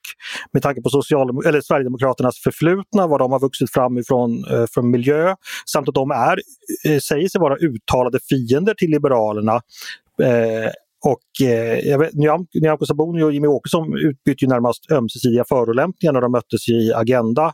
med 0.51 0.63
tanke 0.63 0.81
på 0.81 0.89
Social, 0.89 1.45
eller 1.45 1.61
Sverigedemokraternas 1.61 2.39
förflutna, 2.39 3.07
vad 3.07 3.19
de 3.19 3.31
har 3.31 3.39
vuxit 3.39 3.71
fram 3.73 3.97
ifrån 3.97 4.45
eh, 4.51 4.65
från 4.73 4.91
miljö, 4.91 5.35
samt 5.65 5.89
att 5.89 5.95
de 5.95 6.11
är, 6.11 6.39
eh, 6.85 6.99
säger 6.99 7.27
sig 7.27 7.41
vara 7.41 7.55
uttalade 7.55 8.19
fiender 8.29 8.73
till 8.73 8.89
Liberalerna 8.89 9.61
Eh, 10.21 10.71
och 11.05 11.47
eh, 11.47 11.99
Nyamko 12.53 12.85
Sabuni 12.85 13.23
och 13.23 13.33
Jimmy 13.33 13.47
Åkesson 13.47 13.97
utbytte 13.97 14.45
ju 14.45 14.49
närmast 14.49 14.91
ömsesidiga 14.91 15.43
förolämpningar 15.49 16.13
när 16.13 16.21
de 16.21 16.31
möttes 16.31 16.69
i 16.69 16.93
Agenda 16.93 17.45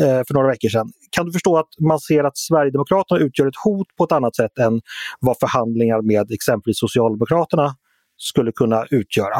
eh, 0.00 0.22
för 0.26 0.34
några 0.34 0.48
veckor 0.48 0.68
sedan. 0.68 0.88
Kan 1.10 1.26
du 1.26 1.32
förstå 1.32 1.58
att 1.58 1.68
man 1.80 2.00
ser 2.00 2.24
att 2.24 2.38
Sverigedemokraterna 2.38 3.20
utgör 3.20 3.46
ett 3.46 3.62
hot 3.64 3.86
på 3.98 4.04
ett 4.04 4.12
annat 4.12 4.36
sätt 4.36 4.58
än 4.58 4.80
vad 5.20 5.36
förhandlingar 5.38 6.02
med 6.02 6.32
exempelvis 6.32 6.78
Socialdemokraterna 6.78 7.74
skulle 8.22 8.52
kunna 8.52 8.86
utgöra. 8.90 9.36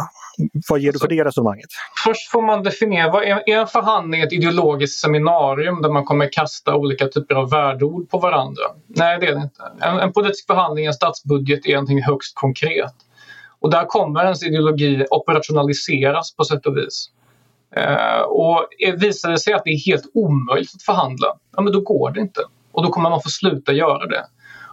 Vad 0.69 0.81
ger 0.81 0.93
du 0.93 0.99
för 0.99 1.09
det 1.09 1.25
resonemanget? 1.25 1.69
Först 2.05 2.31
får 2.31 2.43
man 2.43 2.63
definiera, 2.63 3.11
vad 3.11 3.23
är, 3.23 3.43
är 3.47 3.59
en 3.59 3.67
förhandling 3.67 4.21
ett 4.21 4.33
ideologiskt 4.33 5.01
seminarium 5.01 5.83
där 5.83 5.91
man 5.91 6.05
kommer 6.05 6.33
kasta 6.33 6.75
olika 6.75 7.09
typer 7.09 7.35
av 7.35 7.51
värdeord 7.51 8.11
på 8.11 8.19
varandra? 8.19 8.63
Nej, 8.87 9.19
det 9.21 9.27
är 9.27 9.35
det 9.35 9.43
inte. 9.43 9.63
En, 9.81 9.99
en 9.99 10.13
politisk 10.13 10.47
förhandling, 10.47 10.87
en 10.87 10.95
statsbudget, 10.95 11.67
är 11.67 11.73
någonting 11.73 12.03
högst 12.03 12.35
konkret. 12.35 12.95
Och 13.61 13.71
där 13.71 13.85
kommer 13.85 14.25
ens 14.25 14.43
ideologi 14.43 15.07
operationaliseras 15.11 16.37
på 16.37 16.45
sätt 16.45 16.67
och 16.67 16.77
vis. 16.77 17.11
Eh, 17.77 18.21
och 18.21 18.67
visar 18.97 19.31
det 19.31 19.39
sig 19.39 19.53
att 19.53 19.65
det 19.65 19.71
är 19.71 19.87
helt 19.87 20.11
omöjligt 20.15 20.75
att 20.75 20.83
förhandla, 20.83 21.27
ja 21.57 21.63
men 21.63 21.73
då 21.73 21.81
går 21.81 22.11
det 22.11 22.21
inte. 22.21 22.41
Och 22.73 22.83
då 22.83 22.91
kommer 22.91 23.11
man 23.11 23.23
få 23.23 23.29
sluta 23.29 23.73
göra 23.73 24.07
det. 24.07 24.25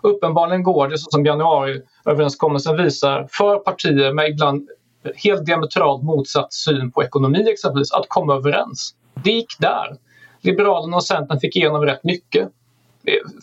Uppenbarligen 0.03 0.63
går 0.63 0.87
det, 0.87 0.97
så 0.97 1.11
som 1.11 1.25
januariöverenskommelsen 1.25 2.77
visar, 2.77 3.27
för 3.31 3.57
partier 3.57 4.13
med 4.13 4.29
ibland 4.29 4.69
helt 5.15 5.45
diametralt 5.45 6.03
motsatt 6.03 6.53
syn 6.53 6.91
på 6.91 7.03
ekonomi 7.03 7.49
exempelvis, 7.49 7.91
att 7.91 8.05
komma 8.07 8.35
överens. 8.35 8.95
Det 9.23 9.31
gick 9.31 9.59
där. 9.59 9.97
Liberalerna 10.41 10.95
och 10.95 11.03
Centern 11.03 11.39
fick 11.39 11.55
igenom 11.55 11.85
rätt 11.85 12.03
mycket. 12.03 12.49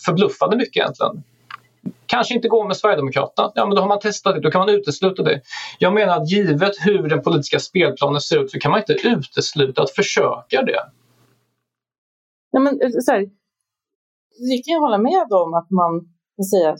Förbluffande 0.06 0.56
mycket 0.56 0.76
egentligen. 0.76 1.22
Kanske 2.06 2.34
inte 2.34 2.48
går 2.48 2.66
med 2.66 2.76
Sverigedemokraterna. 2.76 3.52
Ja, 3.54 3.66
men 3.66 3.74
då 3.74 3.80
har 3.82 3.88
man 3.88 4.00
testat 4.00 4.34
det. 4.34 4.40
Då 4.40 4.50
kan 4.50 4.58
man 4.58 4.68
utesluta 4.68 5.22
det. 5.22 5.40
Jag 5.78 5.94
menar 5.94 6.16
att 6.16 6.30
givet 6.30 6.72
hur 6.80 7.08
den 7.08 7.22
politiska 7.22 7.58
spelplanen 7.58 8.20
ser 8.20 8.44
ut 8.44 8.50
så 8.50 8.58
kan 8.58 8.70
man 8.70 8.80
inte 8.80 9.08
utesluta 9.08 9.82
att 9.82 9.90
försöka 9.90 10.62
det. 10.62 10.80
Ja, 12.50 12.60
men, 12.60 12.80
eh, 12.80 12.90
så 13.00 13.12
här, 13.12 13.20
det 14.50 14.62
kan 14.64 14.72
jag 14.72 14.80
hålla 14.80 14.98
med 14.98 15.26
om 15.30 15.54
att 15.54 15.70
man 15.70 16.15
säga, 16.44 16.76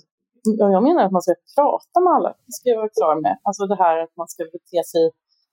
jag 0.59 0.83
menar 0.83 1.03
att 1.05 1.13
man 1.13 1.23
ska 1.23 1.35
prata 1.57 2.01
med 2.01 2.13
alla, 2.13 2.29
det 2.47 2.53
ska 2.53 2.69
jag 2.69 2.77
vara 2.77 2.89
klar 2.89 3.21
med. 3.21 3.39
Alltså 3.43 3.67
det 3.67 3.77
här 3.77 3.99
att 3.99 4.17
man 4.17 4.29
ska 4.29 4.45
bete 4.45 4.85
sig 4.93 5.05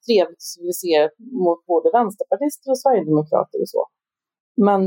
trevligt 0.05 0.37
och 0.37 0.51
civiliserat 0.53 1.11
mot 1.45 1.65
både 1.65 1.91
vänsterpartister 1.91 2.71
och 2.71 2.79
sverigedemokrater 2.79 3.61
och 3.61 3.69
så. 3.69 3.87
Men, 4.55 4.81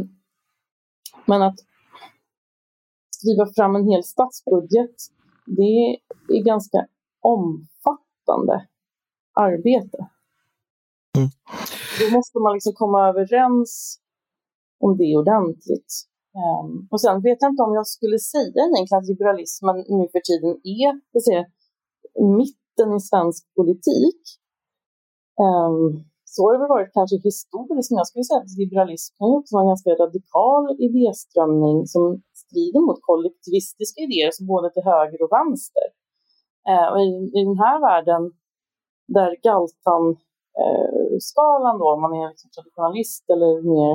men 1.27 1.43
att 1.43 1.59
skriva 3.11 3.47
fram 3.57 3.77
en 3.77 3.89
hel 3.91 4.05
statsbudget, 4.05 4.97
det 5.47 5.79
är 6.37 6.45
ganska 6.45 6.87
omfattande 7.21 8.69
arbete. 9.33 9.99
Mm. 11.17 11.29
Då 12.01 12.17
måste 12.17 12.39
man 12.39 12.53
liksom 12.53 12.73
komma 12.73 13.09
överens 13.09 14.01
om 14.81 14.97
det 14.97 15.17
ordentligt. 15.17 15.93
Um, 16.43 16.89
och 16.93 17.01
sen 17.01 17.17
vet 17.27 17.39
jag 17.43 17.51
inte 17.53 17.67
om 17.69 17.75
jag 17.81 17.87
skulle 17.87 18.19
säga 18.19 18.61
egentligen 18.65 19.01
att 19.01 19.11
liberalismen 19.13 19.77
nu 19.99 20.05
för 20.15 20.23
tiden 20.31 20.53
är 20.79 20.91
säga, 21.27 21.43
mitten 22.41 22.89
i 22.99 23.01
svensk 23.11 23.43
politik. 23.59 24.21
Um, 25.47 25.85
så 26.33 26.39
har 26.43 26.51
det 26.53 26.63
väl 26.63 26.75
varit 26.77 26.97
kanske 26.99 27.17
historiskt, 27.31 27.91
men 27.91 28.01
jag 28.03 28.11
skulle 28.11 28.29
säga 28.29 28.41
att 28.41 28.61
liberalism 28.63 29.11
kan 29.17 29.29
ju 29.31 29.35
också 29.41 29.53
vara 29.55 29.65
en 29.65 29.73
ganska 29.75 29.91
radikal 30.05 30.63
idéströmning 30.87 31.77
som 31.93 32.05
strider 32.43 32.81
mot 32.87 33.07
kollektivistiska 33.11 33.99
idéer, 34.07 34.31
så 34.37 34.43
både 34.55 34.67
till 34.71 34.89
höger 34.93 35.21
och 35.25 35.33
vänster. 35.39 35.87
Uh, 36.71 36.89
och 36.93 37.01
i, 37.09 37.11
i 37.39 37.41
den 37.49 37.59
här 37.65 37.77
världen 37.89 38.23
där 39.17 39.31
Galtan-skalan 39.47 41.75
eh, 41.77 41.81
då, 41.81 41.87
om 41.95 42.01
man 42.05 42.15
är 42.21 42.27
liksom 42.33 42.51
traditionalist 42.57 43.25
eller 43.35 43.53
mer 43.75 43.95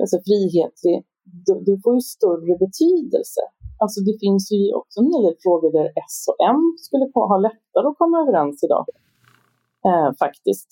alltså 0.00 0.18
frihetlig, 0.26 0.96
det 1.66 1.76
får 1.82 1.94
ju 1.94 2.00
större 2.00 2.52
betydelse. 2.64 3.42
Alltså 3.82 4.00
det 4.00 4.16
finns 4.24 4.52
ju 4.52 4.72
också 4.80 5.00
en 5.00 5.10
hel 5.12 5.22
del 5.22 5.36
frågor 5.42 5.72
där 5.78 5.86
S 6.08 6.18
och 6.30 6.38
M 6.54 6.62
skulle 6.86 7.04
ha 7.14 7.38
lättare 7.48 7.86
att 7.88 7.98
komma 7.98 8.16
överens 8.22 8.64
idag. 8.64 8.86
Eh, 9.88 10.10
faktiskt. 10.18 10.68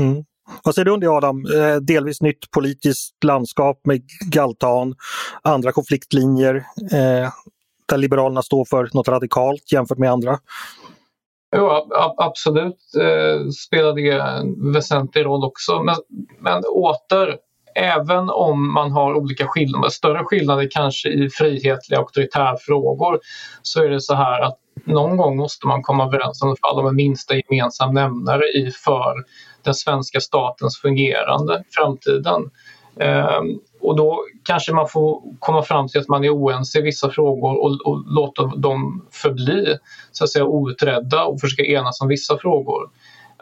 Mm. 0.00 0.24
Vad 0.64 0.74
säger 0.74 0.84
du 0.84 0.92
om 0.92 1.00
det 1.00 1.10
Adam? 1.10 1.44
Eh, 1.56 1.76
delvis 1.76 2.20
nytt 2.20 2.50
politiskt 2.50 3.24
landskap 3.24 3.80
med 3.84 4.02
Galtan, 4.30 4.94
andra 5.42 5.72
konfliktlinjer 5.72 6.54
eh, 6.92 7.30
där 7.88 7.96
Liberalerna 7.96 8.42
står 8.42 8.64
för 8.64 8.90
något 8.92 9.08
radikalt 9.08 9.72
jämfört 9.72 9.98
med 9.98 10.10
andra. 10.10 10.38
Jo, 11.56 11.68
absolut 12.16 12.78
eh, 13.00 13.48
spelar 13.48 13.94
det 13.94 14.10
en 14.10 14.72
väsentlig 14.72 15.24
roll 15.24 15.44
också. 15.44 15.82
Men, 15.82 15.96
men 16.40 16.62
åter, 16.64 17.36
även 17.74 18.30
om 18.30 18.72
man 18.72 18.92
har 18.92 19.14
olika 19.14 19.46
skillnader, 19.46 19.88
större 19.88 20.24
skillnader 20.24 20.68
kanske 20.70 21.08
i 21.08 21.30
frihetliga 21.30 21.98
auktoritärfrågor, 21.98 23.20
så 23.62 23.84
är 23.84 23.88
det 23.88 24.00
så 24.00 24.14
här 24.14 24.40
att 24.40 24.58
någon 24.84 25.16
gång 25.16 25.36
måste 25.36 25.66
man 25.66 25.82
komma 25.82 26.04
överens 26.04 26.42
om, 26.42 26.56
om 26.74 26.86
en 26.86 26.96
minsta 26.96 27.34
gemensam 27.36 27.94
nämnare 27.94 28.44
i 28.44 28.70
för 28.84 29.14
den 29.64 29.74
svenska 29.74 30.20
statens 30.20 30.78
fungerande 30.78 31.54
i 31.54 31.74
framtiden. 31.74 32.50
Ehm, 33.00 33.60
och 33.80 33.96
då 33.96 34.24
kanske 34.44 34.72
man 34.72 34.88
får 34.88 35.22
komma 35.38 35.62
fram 35.62 35.88
till 35.88 36.00
att 36.00 36.08
man 36.08 36.24
är 36.24 36.30
oense 36.30 36.78
i 36.78 36.82
vissa 36.82 37.10
frågor 37.10 37.62
och, 37.62 37.86
och 37.86 38.04
låta 38.06 38.46
dem 38.46 39.06
förbli 39.10 39.76
så 40.12 40.24
att 40.24 40.30
säga, 40.30 40.44
outredda 40.44 41.24
och 41.24 41.40
försöka 41.40 41.64
enas 41.64 42.00
om 42.00 42.08
vissa 42.08 42.38
frågor. 42.38 42.90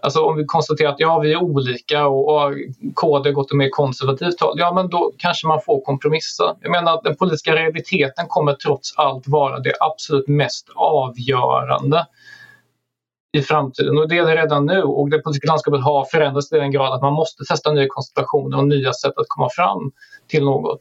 Alltså 0.02 0.20
om 0.20 0.36
vi 0.36 0.44
konstaterar 0.44 0.92
att 0.92 1.00
ja, 1.00 1.18
vi 1.18 1.32
är 1.32 1.42
olika 1.42 2.06
och, 2.06 2.28
och 2.28 2.54
KD 2.94 3.32
gått 3.32 3.46
åt 3.46 3.56
mer 3.56 3.68
konservativt 3.70 4.40
håll, 4.40 4.54
ja 4.58 4.72
men 4.74 4.88
då 4.88 5.12
kanske 5.18 5.46
man 5.46 5.60
får 5.60 5.80
kompromissa. 5.80 6.56
Jag 6.60 6.70
menar 6.70 6.94
att 6.94 7.04
den 7.04 7.16
politiska 7.16 7.54
realiteten 7.56 8.26
kommer 8.28 8.52
trots 8.52 8.94
allt 8.96 9.28
vara 9.28 9.58
det 9.58 9.72
absolut 9.80 10.28
mest 10.28 10.68
avgörande 10.74 12.06
i 13.32 13.42
framtiden. 13.42 13.98
Och 13.98 14.08
det 14.08 14.18
är 14.18 14.26
det 14.26 14.36
redan 14.36 14.66
nu 14.66 14.82
och 14.82 15.10
det 15.10 15.18
politiska 15.18 15.46
landskapet 15.46 15.84
har 15.84 16.04
förändrats 16.04 16.48
till 16.48 16.58
den 16.58 16.70
grad 16.70 16.94
att 16.94 17.02
man 17.02 17.12
måste 17.12 17.44
testa 17.44 17.72
nya 17.72 17.86
konstellationer 17.88 18.58
och 18.58 18.68
nya 18.68 18.92
sätt 18.92 19.18
att 19.18 19.28
komma 19.28 19.48
fram 19.50 19.92
till 20.26 20.44
något. 20.44 20.80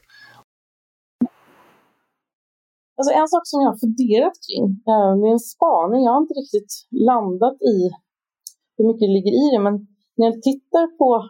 Alltså 2.98 3.14
en 3.14 3.28
sak 3.28 3.42
som 3.44 3.62
jag 3.62 3.70
har 3.70 3.78
funderat 3.78 4.34
kring 4.48 4.66
eh, 4.92 5.16
min 5.16 5.32
en 5.32 5.40
spaning, 5.40 6.04
jag 6.06 6.12
har 6.12 6.22
inte 6.22 6.34
riktigt 6.34 6.74
landat 6.92 7.54
i 7.54 7.78
hur 8.80 8.88
mycket 8.88 9.08
det 9.08 9.18
ligger 9.18 9.34
i 9.44 9.46
det, 9.54 9.62
men 9.68 9.76
när 10.18 10.26
jag 10.30 10.42
tittar 10.42 10.86
på 11.00 11.30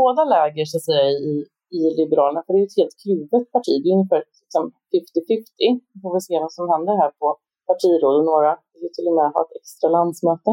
båda 0.00 0.24
läger 0.24 0.64
så 0.64 0.76
att 0.78 0.88
säga, 0.90 1.08
i, 1.30 1.34
i 1.78 1.80
Liberalerna, 1.98 2.42
för 2.46 2.52
det 2.52 2.60
är 2.60 2.66
ett 2.70 2.80
helt 2.82 2.96
kluvet 3.02 3.44
parti, 3.54 3.72
det 3.82 3.88
är 3.90 3.98
ungefär 3.98 4.22
liksom 4.42 4.64
50-50, 4.92 5.80
vi 5.92 6.00
får 6.02 6.12
väl 6.14 6.26
se 6.28 6.34
vad 6.44 6.52
som 6.58 6.66
händer 6.72 6.94
här 7.02 7.10
på 7.20 7.26
partirådet. 7.70 8.24
några 8.32 8.52
vill 8.82 8.94
till 8.96 9.08
och 9.08 9.16
med 9.18 9.32
ha 9.34 9.40
ett 9.44 9.56
extra 9.60 9.88
landsmöte. 9.96 10.50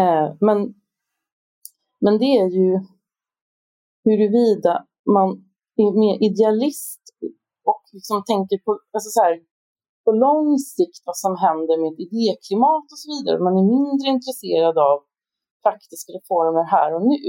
Eh, 0.00 0.26
men, 0.46 0.58
men 2.04 2.14
det 2.18 2.30
är 2.42 2.48
ju 2.60 2.70
huruvida 4.04 4.86
man 5.16 5.28
är 5.76 5.92
mer 6.04 6.16
idealist 6.28 7.02
och 7.64 7.82
liksom 7.92 8.22
tänker 8.32 8.58
på, 8.64 8.70
alltså 8.94 9.10
så 9.10 9.20
här, 9.22 9.34
på 10.04 10.12
lång 10.12 10.58
sikt 10.58 11.02
vad 11.04 11.16
som 11.16 11.36
händer 11.36 11.76
med 11.80 11.92
ett 11.92 12.04
idéklimat 12.06 12.86
och 12.92 12.98
så 13.02 13.08
vidare. 13.14 13.44
Man 13.46 13.58
är 13.60 13.66
mindre 13.78 14.08
intresserad 14.16 14.78
av 14.78 14.98
praktiska 15.64 16.10
reformer 16.18 16.64
här 16.74 16.90
och 16.96 17.04
nu. 17.12 17.26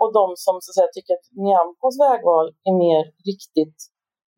Och 0.00 0.10
de 0.18 0.26
som 0.44 0.54
så 0.60 0.68
att 0.70 0.76
säga, 0.78 0.90
tycker 0.92 1.14
att 1.18 1.28
Nyamkos 1.44 1.96
vägval 2.04 2.46
är 2.68 2.74
mer 2.84 3.02
riktigt 3.30 3.78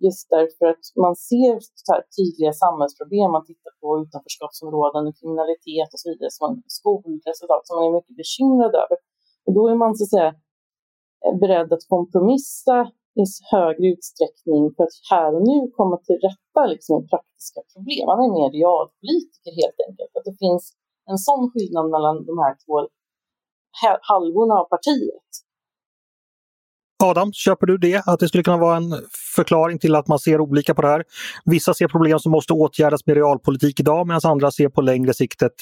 just 0.06 0.26
därför 0.36 0.66
att 0.72 0.84
man 1.04 1.14
ser 1.30 1.54
så 1.86 1.92
tydliga 2.16 2.52
samhällsproblem. 2.64 3.30
Man 3.36 3.46
tittar 3.50 3.72
på 3.80 3.86
utanförskapsområden, 4.02 5.12
kriminalitet 5.18 5.88
och 5.94 6.00
så 6.02 6.06
vidare, 6.10 6.30
som 6.36 6.42
man, 6.44 6.54
skolresultat 6.78 7.62
som 7.66 7.74
man 7.76 7.86
är 7.88 7.94
mycket 7.98 8.16
bekymrad 8.22 8.74
över. 8.82 8.98
Och 9.46 9.52
då 9.58 9.62
är 9.72 9.76
man 9.82 9.90
så 9.96 10.04
att 10.04 10.14
säga 10.16 10.32
beredd 11.42 11.72
att 11.72 11.88
kompromissa 11.94 12.76
i 13.20 13.24
högre 13.52 13.86
utsträckning 13.94 14.62
för 14.74 14.82
att 14.84 14.96
här 15.10 15.30
och 15.36 15.44
nu 15.50 15.58
komma 15.78 15.96
till 16.06 16.18
rätta 16.26 16.62
liksom, 16.72 16.92
med 16.96 17.10
praktiska 17.12 17.60
problem. 17.72 18.04
Man 18.12 18.20
är 18.24 18.30
mer 18.38 18.50
realpolitiker 18.58 19.52
helt 19.62 19.80
enkelt. 19.86 20.12
Att 20.16 20.26
det 20.28 20.36
finns 20.44 20.64
en 21.10 21.18
sån 21.18 21.50
skillnad 21.50 21.90
mellan 21.90 22.16
de 22.26 22.38
här 22.38 22.54
två 22.64 22.88
halvorna 24.00 24.54
av 24.54 24.64
partiet. 24.64 25.26
Adam, 27.04 27.32
köper 27.32 27.66
du 27.66 27.78
det? 27.78 28.02
Att 28.06 28.20
det 28.20 28.28
skulle 28.28 28.42
kunna 28.42 28.56
vara 28.56 28.76
en 28.76 28.94
förklaring 29.36 29.78
till 29.78 29.94
att 29.94 30.08
man 30.08 30.18
ser 30.18 30.40
olika 30.40 30.74
på 30.74 30.82
det 30.82 30.88
här? 30.88 31.04
Vissa 31.44 31.74
ser 31.74 31.88
problem 31.88 32.18
som 32.18 32.32
måste 32.32 32.52
åtgärdas 32.52 33.06
med 33.06 33.16
realpolitik 33.16 33.80
idag 33.80 34.06
medan 34.06 34.20
andra 34.24 34.50
ser 34.50 34.68
på 34.68 34.80
längre 34.80 35.14
sikt 35.14 35.42
ett 35.42 35.52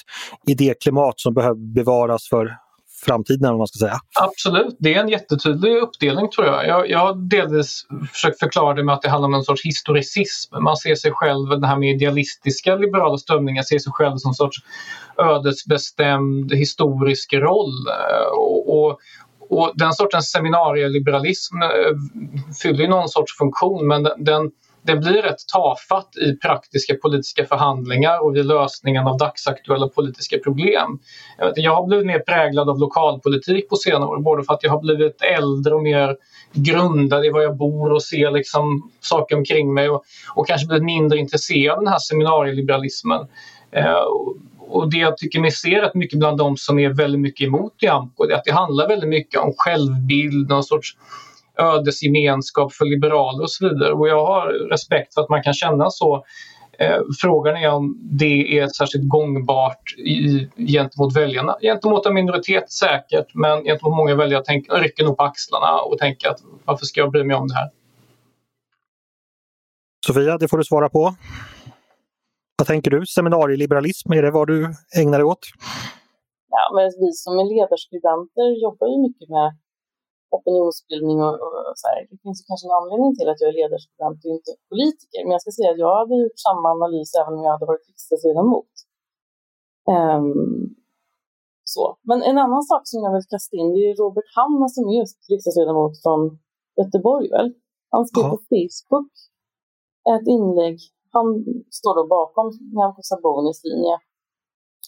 idéklimat 0.46 1.20
som 1.20 1.35
behöver 1.35 1.74
bevaras 1.74 2.28
för 2.28 2.57
framtiden, 3.04 3.52
om 3.52 3.58
man 3.58 3.66
ska 3.66 3.78
säga. 3.78 3.98
Absolut, 4.20 4.76
det 4.78 4.94
är 4.94 5.00
en 5.00 5.08
jättetydlig 5.08 5.76
uppdelning 5.76 6.30
tror 6.30 6.46
jag. 6.46 6.66
Jag, 6.66 6.90
jag 6.90 6.98
har 6.98 7.14
delvis 7.14 7.86
försökt 8.12 8.38
förklara 8.38 8.74
det 8.74 8.84
med 8.84 8.94
att 8.94 9.02
det 9.02 9.08
handlar 9.08 9.26
om 9.26 9.34
en 9.34 9.44
sorts 9.44 9.64
historicism. 9.64 10.56
Man 10.62 10.76
ser 10.76 10.94
sig 10.94 11.12
själv, 11.14 11.60
det 11.60 11.66
här 11.66 11.76
med 11.76 11.94
idealistiska 11.94 12.76
liberala 12.76 13.18
strömningar, 13.18 13.62
ser 13.62 13.78
sig 13.78 13.92
själv 13.92 14.16
som 14.16 14.28
en 14.28 14.34
sorts 14.34 14.58
ödesbestämd 15.18 16.52
historisk 16.52 17.32
roll. 17.32 17.72
Och, 18.36 18.78
och, 18.78 18.98
och 19.48 19.72
den 19.74 19.92
sortens 19.92 20.30
seminarieliberalism 20.30 21.62
eh, 21.62 21.68
fyller 22.62 22.74
fyller 22.74 22.88
någon 22.88 23.08
sorts 23.08 23.38
funktion 23.38 23.88
men 23.88 24.02
den, 24.02 24.24
den 24.24 24.50
det 24.87 24.97
blir 24.97 25.23
rätt 25.23 25.49
tafatt 25.53 26.16
i 26.16 26.37
praktiska 26.37 26.94
politiska 26.94 27.47
förhandlingar 27.47 28.25
och 28.25 28.37
vid 28.37 28.47
lösningen 28.47 29.07
av 29.07 29.18
dagsaktuella 29.18 29.88
politiska 29.88 30.38
problem. 30.38 30.99
Jag 31.57 31.75
har 31.75 31.87
blivit 31.87 32.07
mer 32.07 32.18
präglad 32.18 32.68
av 32.68 32.79
lokalpolitik 32.79 33.68
på 33.68 33.77
senare 33.77 34.09
år, 34.09 34.20
både 34.20 34.44
för 34.44 34.55
att 34.55 34.62
jag 34.62 34.70
har 34.70 34.81
blivit 34.81 35.23
äldre 35.23 35.75
och 35.75 35.83
mer 35.83 36.16
grundad 36.53 37.25
i 37.25 37.31
var 37.31 37.40
jag 37.40 37.57
bor 37.57 37.92
och 37.92 38.03
ser 38.03 38.31
liksom 38.31 38.90
saker 39.01 39.37
omkring 39.37 39.75
mig 39.75 39.90
och, 39.90 40.05
och 40.35 40.47
kanske 40.47 40.66
blivit 40.66 40.85
mindre 40.85 41.18
intresserad 41.18 41.79
av 41.79 41.85
den 41.85 41.92
här 41.92 41.99
seminarieliberalismen. 41.99 43.27
Eh, 43.70 44.05
och 44.68 44.90
det 44.90 44.97
jag 44.97 45.16
tycker 45.16 45.40
mig 45.40 45.51
se 45.51 45.83
rätt 45.83 45.94
mycket 45.94 46.18
bland 46.18 46.38
de 46.38 46.57
som 46.57 46.79
är 46.79 46.88
väldigt 46.88 47.20
mycket 47.20 47.47
emot 47.47 47.73
Nyamko 47.83 48.25
är 48.25 48.35
att 48.35 48.44
det 48.44 48.53
handlar 48.53 48.88
väldigt 48.88 49.09
mycket 49.09 49.40
om 49.40 49.53
självbild, 49.57 50.49
någon 50.49 50.64
sorts 50.64 50.97
ödesgemenskap 51.58 52.72
för 52.72 52.84
liberaler 52.84 53.42
och 53.42 53.50
så 53.50 53.68
vidare. 53.68 53.92
Och 53.92 54.08
jag 54.08 54.26
har 54.26 54.68
respekt 54.70 55.14
för 55.14 55.20
att 55.20 55.28
man 55.28 55.42
kan 55.42 55.54
känna 55.54 55.90
så. 55.90 56.24
Eh, 56.78 57.00
frågan 57.20 57.56
är 57.56 57.70
om 57.70 57.98
det 58.02 58.58
är 58.58 58.68
särskilt 58.68 59.08
gångbart 59.08 59.94
i, 59.98 60.48
gentemot 60.56 61.16
väljarna. 61.16 61.56
Gentemot 61.60 62.06
en 62.06 62.14
minoritet 62.14 62.72
säkert, 62.72 63.34
men 63.34 63.64
gentemot 63.64 63.96
många 63.96 64.14
väljare 64.14 64.42
tänk, 64.46 64.66
rycker 64.72 65.04
nog 65.04 65.16
på 65.16 65.22
axlarna 65.22 65.78
och 65.78 65.98
tänker 65.98 66.28
att 66.28 66.40
varför 66.64 66.86
ska 66.86 67.00
jag 67.00 67.10
bry 67.10 67.24
mig 67.24 67.36
om 67.36 67.48
det 67.48 67.54
här? 67.54 67.70
Sofia, 70.06 70.38
det 70.38 70.48
får 70.48 70.58
du 70.58 70.64
svara 70.64 70.88
på. 70.88 71.14
Vad 72.58 72.66
tänker 72.66 72.90
du? 72.90 73.06
Seminarieliberalism, 73.06 74.12
är 74.12 74.22
det 74.22 74.30
vad 74.30 74.46
du 74.46 74.74
ägnar 74.96 75.18
dig 75.18 75.24
åt? 75.24 75.38
Ja, 76.50 76.64
men 76.74 76.84
vi 76.84 77.12
som 77.12 77.32
är 77.38 77.44
ledarskribenter 77.54 78.62
jobbar 78.62 78.86
ju 78.92 78.98
mycket 79.06 79.28
med 79.28 79.48
opinionsbildning 80.37 81.18
och, 81.26 81.37
och 81.46 81.74
så 81.80 81.84
här. 81.90 81.98
Det 82.10 82.18
finns 82.24 82.40
kanske 82.48 82.66
en 82.68 82.78
anledning 82.80 83.12
till 83.16 83.28
att 83.28 83.40
jag 83.40 83.48
är 83.50 83.58
ledarskribent 83.60 84.18
och 84.24 84.32
inte 84.37 84.50
politiker. 84.70 85.20
Men 85.22 85.32
jag 85.37 85.42
ska 85.42 85.50
säga 85.58 85.70
att 85.72 85.84
jag 85.87 85.94
hade 86.00 86.14
gjort 86.22 86.44
samma 86.48 86.66
analys 86.76 87.10
även 87.20 87.34
om 87.37 87.42
jag 87.46 87.54
hade 87.56 87.70
varit 87.72 87.88
riksdagsledamot. 87.90 88.72
Um, 89.96 90.34
så. 91.74 91.84
Men 92.08 92.18
en 92.30 92.38
annan 92.44 92.62
sak 92.70 92.82
som 92.90 92.98
jag 93.04 93.12
vill 93.14 93.32
kasta 93.34 93.54
in, 93.60 93.68
det 93.74 93.82
är 93.90 94.00
Robert 94.02 94.30
Hanna 94.37 94.66
som 94.74 94.82
är 94.90 94.94
just 95.02 95.18
riksdagsledamot 95.30 95.94
från 96.02 96.20
Göteborg 96.78 97.26
väl? 97.37 97.48
Han 97.94 98.02
skrev 98.08 98.24
på 98.34 98.40
Facebook 98.52 99.12
ett 100.14 100.26
inlägg 100.37 100.78
han 101.16 101.26
står 101.78 101.94
då 101.98 102.04
bakom 102.18 102.46
Nyamko 102.74 103.02
Sabunis 103.10 103.60
linje 103.64 103.96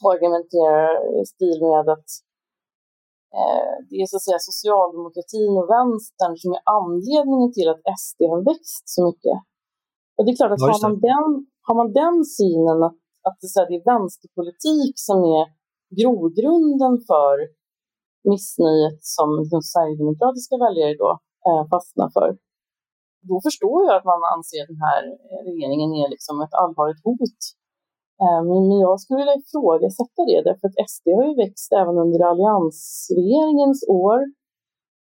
och 0.03 0.13
argumenterar 0.15 0.91
i 1.21 1.27
stil 1.33 1.59
med 1.71 1.85
att 1.95 2.09
det 3.89 3.97
är 4.03 4.07
så 4.11 4.17
att 4.19 4.29
säga 4.29 4.49
socialdemokratin 4.51 5.53
och 5.61 5.69
vänstern 5.77 6.35
som 6.43 6.51
är 6.57 6.63
anledningen 6.79 7.51
till 7.57 7.69
att 7.73 7.83
SD 8.05 8.21
har 8.33 8.43
växt 8.53 8.85
så 8.95 9.01
mycket. 9.09 9.37
Och 10.17 10.23
det 10.25 10.31
är 10.33 10.39
klart 10.41 10.55
att 10.55 10.67
har 10.75 10.83
man, 10.87 10.97
den, 11.11 11.27
har 11.67 11.75
man 11.81 11.89
den 12.03 12.17
synen 12.39 12.79
att, 12.87 12.99
att 13.27 13.37
det, 13.41 13.49
så 13.53 13.57
här, 13.59 13.69
det 13.71 13.77
är 13.81 13.91
vänsterpolitik 13.95 14.95
som 15.09 15.19
är 15.37 15.45
grogrunden 15.99 16.95
för 17.11 17.35
missnöjet 18.31 18.99
som 19.17 19.29
de 19.53 19.59
sverigedemokratiska 19.71 20.55
väljare 20.65 20.95
då 21.05 21.11
eh, 21.47 21.63
fastnar 21.73 22.09
för, 22.17 22.29
då 23.31 23.37
förstår 23.47 23.79
jag 23.87 23.95
att 23.97 24.11
man 24.13 24.23
anser 24.35 24.59
att 24.63 24.73
den 24.75 24.83
här 24.89 25.03
regeringen 25.51 25.91
är 26.03 26.09
liksom 26.15 26.35
ett 26.45 26.55
allvarligt 26.63 27.03
hot. 27.07 27.41
Eh, 28.23 28.43
men 28.49 28.79
jag 28.87 29.01
skulle 29.01 29.19
vilja 29.23 29.41
ifrågasätta 29.43 30.21
det, 30.31 30.43
därför 30.49 30.69
att 30.69 30.91
SD 30.91 31.07
har 31.19 31.27
ju 31.31 31.35
växt 31.45 31.73
även 31.73 31.97
under 32.05 32.21
alliansregeringens 32.31 33.81
år. 33.89 34.19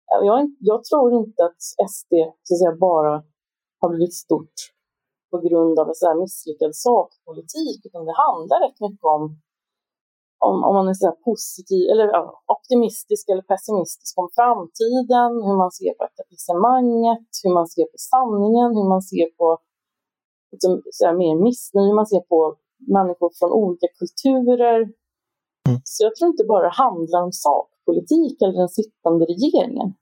Eh, 0.09 0.21
jag, 0.29 0.39
jag 0.59 0.79
tror 0.83 1.09
inte 1.21 1.45
att 1.45 1.61
SD 1.97 2.13
så 2.43 2.53
att 2.53 2.59
säga, 2.59 2.75
bara 2.89 3.13
har 3.81 3.89
blivit 3.89 4.13
stort 4.25 4.57
på 5.31 5.37
grund 5.47 5.79
av 5.79 5.87
en 5.87 5.95
så 5.95 6.15
misslyckad 6.21 6.75
sakpolitik, 6.75 7.79
utan 7.87 8.05
det 8.05 8.15
handlar 8.25 8.57
rätt 8.65 8.79
mycket 8.85 9.07
om 9.15 9.23
om, 10.47 10.55
om 10.67 10.73
man 10.75 10.87
är 10.87 10.93
så 10.93 11.11
positiv 11.27 11.83
eller 11.91 12.07
optimistisk 12.55 13.23
eller 13.31 13.45
pessimistisk 13.51 14.13
om 14.21 14.29
framtiden, 14.39 15.31
hur 15.45 15.57
man 15.63 15.71
ser 15.79 15.93
på 15.97 16.03
etablissemanget, 16.09 17.27
hur 17.43 17.53
man 17.59 17.67
ser 17.73 17.85
på 17.93 17.97
sanningen, 18.11 18.69
hur 18.77 18.87
man 18.93 19.01
ser 19.11 19.27
på 19.39 19.47
liksom, 20.51 20.71
så 20.97 21.05
här, 21.05 21.15
mer 21.23 21.35
missnöje, 21.47 21.87
hur 21.89 21.99
man 22.01 22.11
ser 22.13 22.23
på 22.33 22.39
människor 22.79 23.31
från 23.39 23.51
olika 23.51 23.87
kulturer. 23.99 24.79
Mm. 25.67 25.81
Så 25.83 26.03
jag 26.03 26.15
tror 26.15 26.29
inte 26.29 26.43
bara 26.43 26.63
det 26.63 26.75
handlar 26.75 27.23
om 27.23 27.31
sakpolitik 27.31 28.41
eller 28.41 28.57
den 28.63 28.69
sittande 28.69 29.25
regeringen. 29.25 29.93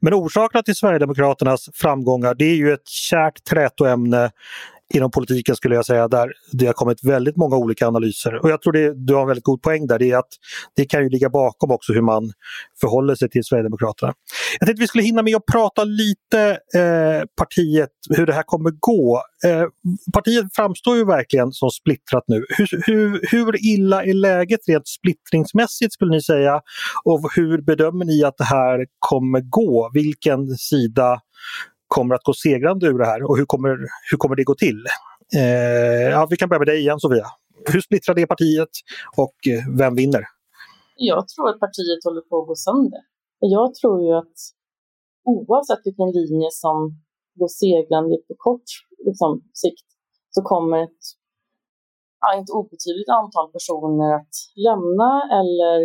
Men 0.00 0.14
orsakerna 0.14 0.62
till 0.62 0.74
Sverigedemokraternas 0.74 1.68
framgångar 1.74 2.34
det 2.34 2.44
är 2.44 2.56
ju 2.56 2.72
ett 2.72 2.88
kärt 2.88 3.44
trätoämne 3.44 4.30
inom 4.94 5.10
politiken 5.10 5.56
skulle 5.56 5.74
jag 5.74 5.86
säga 5.86 6.08
där 6.08 6.32
det 6.52 6.66
har 6.66 6.72
kommit 6.72 7.04
väldigt 7.04 7.36
många 7.36 7.56
olika 7.56 7.86
analyser. 7.86 8.34
Och 8.34 8.50
jag 8.50 8.62
tror 8.62 8.72
det, 8.72 9.06
du 9.06 9.14
har 9.14 9.20
en 9.20 9.28
väldigt 9.28 9.44
god 9.44 9.62
poäng 9.62 9.86
där, 9.86 9.98
det 9.98 10.10
är 10.10 10.18
att 10.18 10.28
det 10.76 10.84
kan 10.84 11.02
ju 11.02 11.08
ligga 11.08 11.30
bakom 11.30 11.70
också 11.70 11.92
hur 11.92 12.02
man 12.02 12.32
förhåller 12.80 13.14
sig 13.14 13.28
till 13.28 13.44
Sverigedemokraterna. 13.44 14.12
Jag 14.60 14.66
tänkte 14.66 14.80
vi 14.80 14.86
skulle 14.86 15.04
hinna 15.04 15.22
med 15.22 15.36
att 15.36 15.46
prata 15.46 15.84
lite 15.84 16.50
eh, 16.50 17.26
partiet, 17.36 17.90
hur 18.10 18.26
det 18.26 18.32
här 18.32 18.42
kommer 18.42 18.70
gå. 18.70 19.22
Eh, 19.44 19.64
partiet 20.12 20.44
framstår 20.56 20.96
ju 20.96 21.04
verkligen 21.04 21.52
som 21.52 21.70
splittrat 21.70 22.24
nu. 22.26 22.44
Hur, 22.48 22.82
hur, 22.86 23.20
hur 23.30 23.66
illa 23.66 24.04
är 24.04 24.14
läget 24.14 24.60
rent 24.68 24.88
splittringsmässigt 24.88 25.92
skulle 25.92 26.10
ni 26.10 26.22
säga? 26.22 26.60
Och 27.04 27.30
hur 27.36 27.62
bedömer 27.62 28.04
ni 28.04 28.24
att 28.24 28.36
det 28.38 28.44
här 28.44 28.86
kommer 28.98 29.40
gå? 29.40 29.90
Vilken 29.94 30.48
sida 30.48 31.20
kommer 31.88 32.14
att 32.14 32.24
gå 32.24 32.32
segrande 32.32 32.86
ur 32.86 32.98
det 32.98 33.06
här 33.06 33.22
och 33.22 33.36
hur 33.38 33.44
kommer, 33.44 33.76
hur 34.10 34.18
kommer 34.18 34.36
det 34.36 34.44
gå 34.44 34.54
till? 34.54 34.84
Eh, 35.36 36.10
ja, 36.14 36.26
vi 36.30 36.36
kan 36.36 36.48
börja 36.48 36.58
med 36.60 36.68
dig 36.68 36.78
igen 36.78 37.00
Sofia. 37.00 37.26
Hur 37.72 37.80
splittrar 37.80 38.18
är 38.18 38.26
partiet 38.26 38.68
och 39.16 39.36
eh, 39.52 39.78
vem 39.78 39.94
vinner? 39.94 40.24
Jag 40.96 41.28
tror 41.28 41.48
att 41.50 41.60
partiet 41.60 42.04
håller 42.04 42.20
på 42.20 42.40
att 42.40 42.48
gå 42.48 42.54
sönder. 42.54 43.00
Jag 43.38 43.74
tror 43.74 44.02
ju 44.06 44.12
att 44.22 44.38
oavsett 45.24 45.82
vilken 45.84 46.10
linje 46.18 46.48
som 46.52 46.76
går 47.38 47.48
segrande 47.48 48.16
på 48.28 48.34
kort 48.36 48.68
liksom, 49.06 49.42
sikt 49.52 49.86
så 50.30 50.42
kommer 50.42 50.78
ett 50.84 51.02
ja, 52.20 52.38
inte 52.38 52.52
obetydligt 52.52 53.08
antal 53.20 53.46
personer 53.52 54.08
att 54.18 54.34
lämna 54.66 55.10
eller 55.38 55.76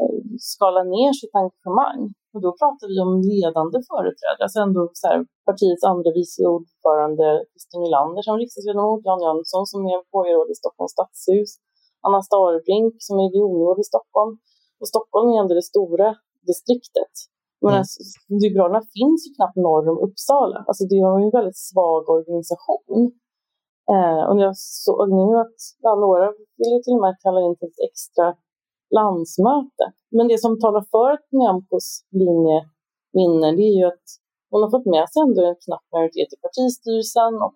eh, 0.00 0.20
skala 0.38 0.82
ner 0.82 1.12
sitt 1.20 1.34
engagemang. 1.40 2.14
Och 2.38 2.44
då 2.48 2.52
pratar 2.62 2.86
vi 2.92 2.96
om 3.06 3.12
ledande 3.32 3.78
företrädare, 3.90 4.42
alltså 4.46 4.58
ändå 4.66 4.82
så 5.00 5.04
här, 5.10 5.18
partiets 5.48 5.84
andra 5.92 6.10
vice 6.18 6.42
ordförande 6.54 7.26
Christer 7.50 7.78
Nylander 7.82 8.22
som 8.26 8.34
riksdagsledamot, 8.42 9.00
Jan 9.08 9.24
Jönsson 9.26 9.64
som 9.72 9.80
är 9.92 9.98
borgarråd 10.12 10.48
i 10.54 10.56
Stockholms 10.62 10.92
stadshus, 10.96 11.50
Anna 12.06 12.20
Starbrink 12.28 12.94
som 13.06 13.14
är 13.22 13.26
regionråd 13.26 13.78
i 13.84 13.86
Stockholm. 13.92 14.32
Och 14.80 14.88
Stockholm 14.92 15.26
är 15.32 15.36
ändå 15.42 15.54
det 15.60 15.68
stora 15.72 16.08
distriktet. 16.50 17.14
Men 17.62 17.72
mm. 17.72 17.78
alltså, 17.80 17.98
Liberalerna 18.42 18.82
finns 18.96 19.20
ju 19.26 19.30
knappt 19.36 19.58
norr 19.66 19.84
om 19.92 19.98
Uppsala. 20.06 20.58
Alltså 20.68 20.82
det 20.90 21.00
har 21.06 21.16
ju 21.20 21.24
en 21.28 21.38
väldigt 21.38 21.62
svag 21.70 22.02
organisation. 22.16 23.02
Eh, 23.94 24.22
och 24.28 24.36
jag 24.44 24.54
såg 24.84 25.06
nu 25.18 25.26
att 25.44 25.58
ja, 25.84 25.92
några 26.04 26.26
vill 26.60 26.78
till 26.84 26.96
och 26.98 27.04
med 27.06 27.14
kalla 27.24 27.40
in 27.46 27.54
till 27.56 27.70
ett 27.72 27.84
extra 27.88 28.26
landsmöte. 28.90 29.84
Men 30.16 30.28
det 30.28 30.38
som 30.44 30.60
talar 30.60 30.84
för 30.92 31.08
att 31.16 31.26
Nyamkos 31.32 31.88
linje 32.22 32.58
vinner, 33.12 33.50
det 33.58 33.66
är 33.72 33.76
ju 33.80 33.86
att 33.94 34.06
hon 34.50 34.62
har 34.62 34.70
fått 34.74 34.88
med 34.94 35.04
sig 35.10 35.20
ändå 35.26 35.40
en 35.50 35.60
knapp 35.64 35.86
majoritet 35.94 36.30
i 36.34 36.36
partistyrelsen 36.44 37.32
och 37.44 37.54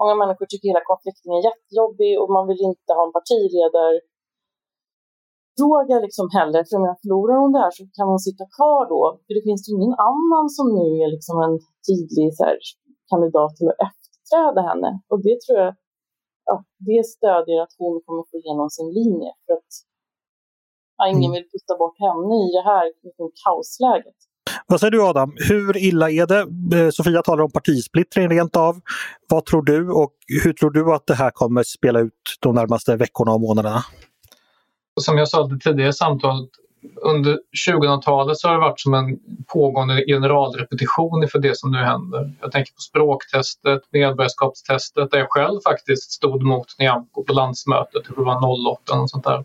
många 0.00 0.14
människor 0.20 0.46
tycker 0.46 0.72
hela 0.72 0.90
konflikten 0.92 1.28
är 1.36 1.42
jättejobbig 1.48 2.12
och 2.20 2.28
man 2.36 2.44
vill 2.50 2.62
inte 2.70 2.90
ha 2.96 3.02
en 3.06 3.16
partiledarfråga 3.18 5.96
liksom 6.06 6.26
heller, 6.36 6.60
för 6.66 6.74
om 6.78 6.84
jag 6.90 6.98
förlorar 7.02 7.36
hon 7.42 7.52
det 7.54 7.62
här 7.64 7.74
så 7.78 7.82
kan 7.96 8.06
hon 8.12 8.22
sitta 8.28 8.44
kvar 8.56 8.82
då. 8.94 9.02
För 9.24 9.32
det 9.36 9.44
finns 9.48 9.62
ju 9.66 9.70
ingen 9.78 9.96
annan 10.10 10.46
som 10.56 10.66
nu 10.78 10.86
är 11.02 11.08
liksom 11.16 11.36
en 11.46 11.56
tydlig 11.88 12.28
så 12.36 12.40
här, 12.46 12.56
kandidat 13.10 13.52
till 13.56 13.68
att 13.72 13.82
efterträda 13.88 14.60
henne. 14.70 14.90
Och 15.10 15.20
det 15.26 15.36
tror 15.42 15.56
jag, 15.64 15.72
ja, 16.48 16.54
det 16.88 17.02
stödjer 17.14 17.58
att 17.64 17.74
hon 17.82 17.94
kommer 18.04 18.22
få 18.30 18.36
igenom 18.42 18.68
sin 18.76 18.90
linje. 18.98 19.30
För 19.44 19.52
att 19.60 19.72
ingen 21.08 21.30
mm. 21.30 21.32
vill 21.32 21.46
putta 21.52 21.74
bort 21.78 21.98
henne 21.98 22.34
i 22.44 22.46
det 22.56 22.64
här 22.70 22.84
liksom, 23.04 23.30
kaosläget. 23.44 24.18
Vad 24.66 24.80
säger 24.80 24.90
du 24.90 25.02
Adam, 25.02 25.32
hur 25.48 25.76
illa 25.76 26.10
är 26.10 26.26
det? 26.26 26.40
Eh, 26.78 26.90
Sofia 26.90 27.22
talar 27.22 27.44
om 27.44 27.50
partisplittring 27.50 28.28
rent 28.28 28.56
av. 28.56 28.80
Vad 29.28 29.44
tror 29.44 29.62
du 29.62 29.90
och 29.90 30.12
hur 30.44 30.52
tror 30.52 30.70
du 30.70 30.92
att 30.94 31.06
det 31.06 31.14
här 31.14 31.30
kommer 31.30 31.62
spela 31.62 32.00
ut 32.00 32.12
de 32.40 32.54
närmaste 32.54 32.96
veckorna 32.96 33.32
och 33.32 33.40
månaderna? 33.40 33.84
Som 35.00 35.18
jag 35.18 35.28
sa 35.28 35.50
i 35.56 35.58
tidigare 35.58 35.92
samtalet, 35.92 36.48
under 37.02 37.38
2000-talet 37.68 38.38
så 38.38 38.48
har 38.48 38.54
det 38.54 38.60
varit 38.60 38.80
som 38.80 38.94
en 38.94 39.18
pågående 39.46 40.04
generalrepetition 40.06 41.22
inför 41.22 41.38
det 41.38 41.58
som 41.58 41.72
nu 41.72 41.78
händer. 41.78 42.32
Jag 42.40 42.52
tänker 42.52 42.72
på 42.72 42.80
språktestet, 42.80 43.82
medborgarskapstestet 43.90 45.10
där 45.10 45.18
jag 45.18 45.26
själv 45.30 45.60
faktiskt 45.64 46.12
stod 46.12 46.42
mot 46.42 46.66
Nyamko 46.78 47.24
på 47.24 47.32
landsmötet, 47.32 48.02
det 48.16 48.22
var 48.22 48.68
08 48.72 49.00
och 49.00 49.10
sånt 49.10 49.24
där. 49.24 49.44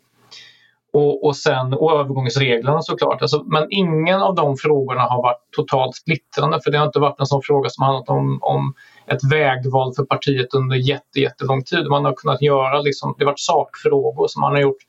Och, 0.93 1.25
och, 1.25 1.36
sen, 1.36 1.73
och 1.73 1.91
övergångsreglerna 1.91 2.82
såklart. 2.82 3.21
Alltså, 3.21 3.43
men 3.43 3.67
ingen 3.69 4.21
av 4.21 4.36
de 4.36 4.58
frågorna 4.58 5.02
har 5.02 5.21
varit 5.21 5.41
totalt 5.56 5.95
splittrande 5.95 6.60
för 6.63 6.71
det 6.71 6.78
har 6.78 6.86
inte 6.86 6.99
varit 6.99 7.19
en 7.19 7.25
sån 7.25 7.41
fråga 7.43 7.69
som 7.69 7.84
handlat 7.84 8.10
om, 8.10 8.39
om 8.41 8.73
ett 9.08 9.32
vägval 9.32 9.93
för 9.95 10.04
partiet 10.04 10.54
under 10.54 10.75
jätte, 10.75 11.19
jättelång 11.19 11.63
tid. 11.63 11.88
Man 11.88 12.06
har 12.06 12.13
kunnat 12.13 12.41
göra, 12.41 12.82
liksom, 12.82 13.15
det 13.17 13.23
har 13.23 13.32
varit 13.32 13.39
sakfrågor 13.39 14.28
som 14.28 14.41
man 14.41 14.52
har 14.52 14.62
gjort 14.62 14.84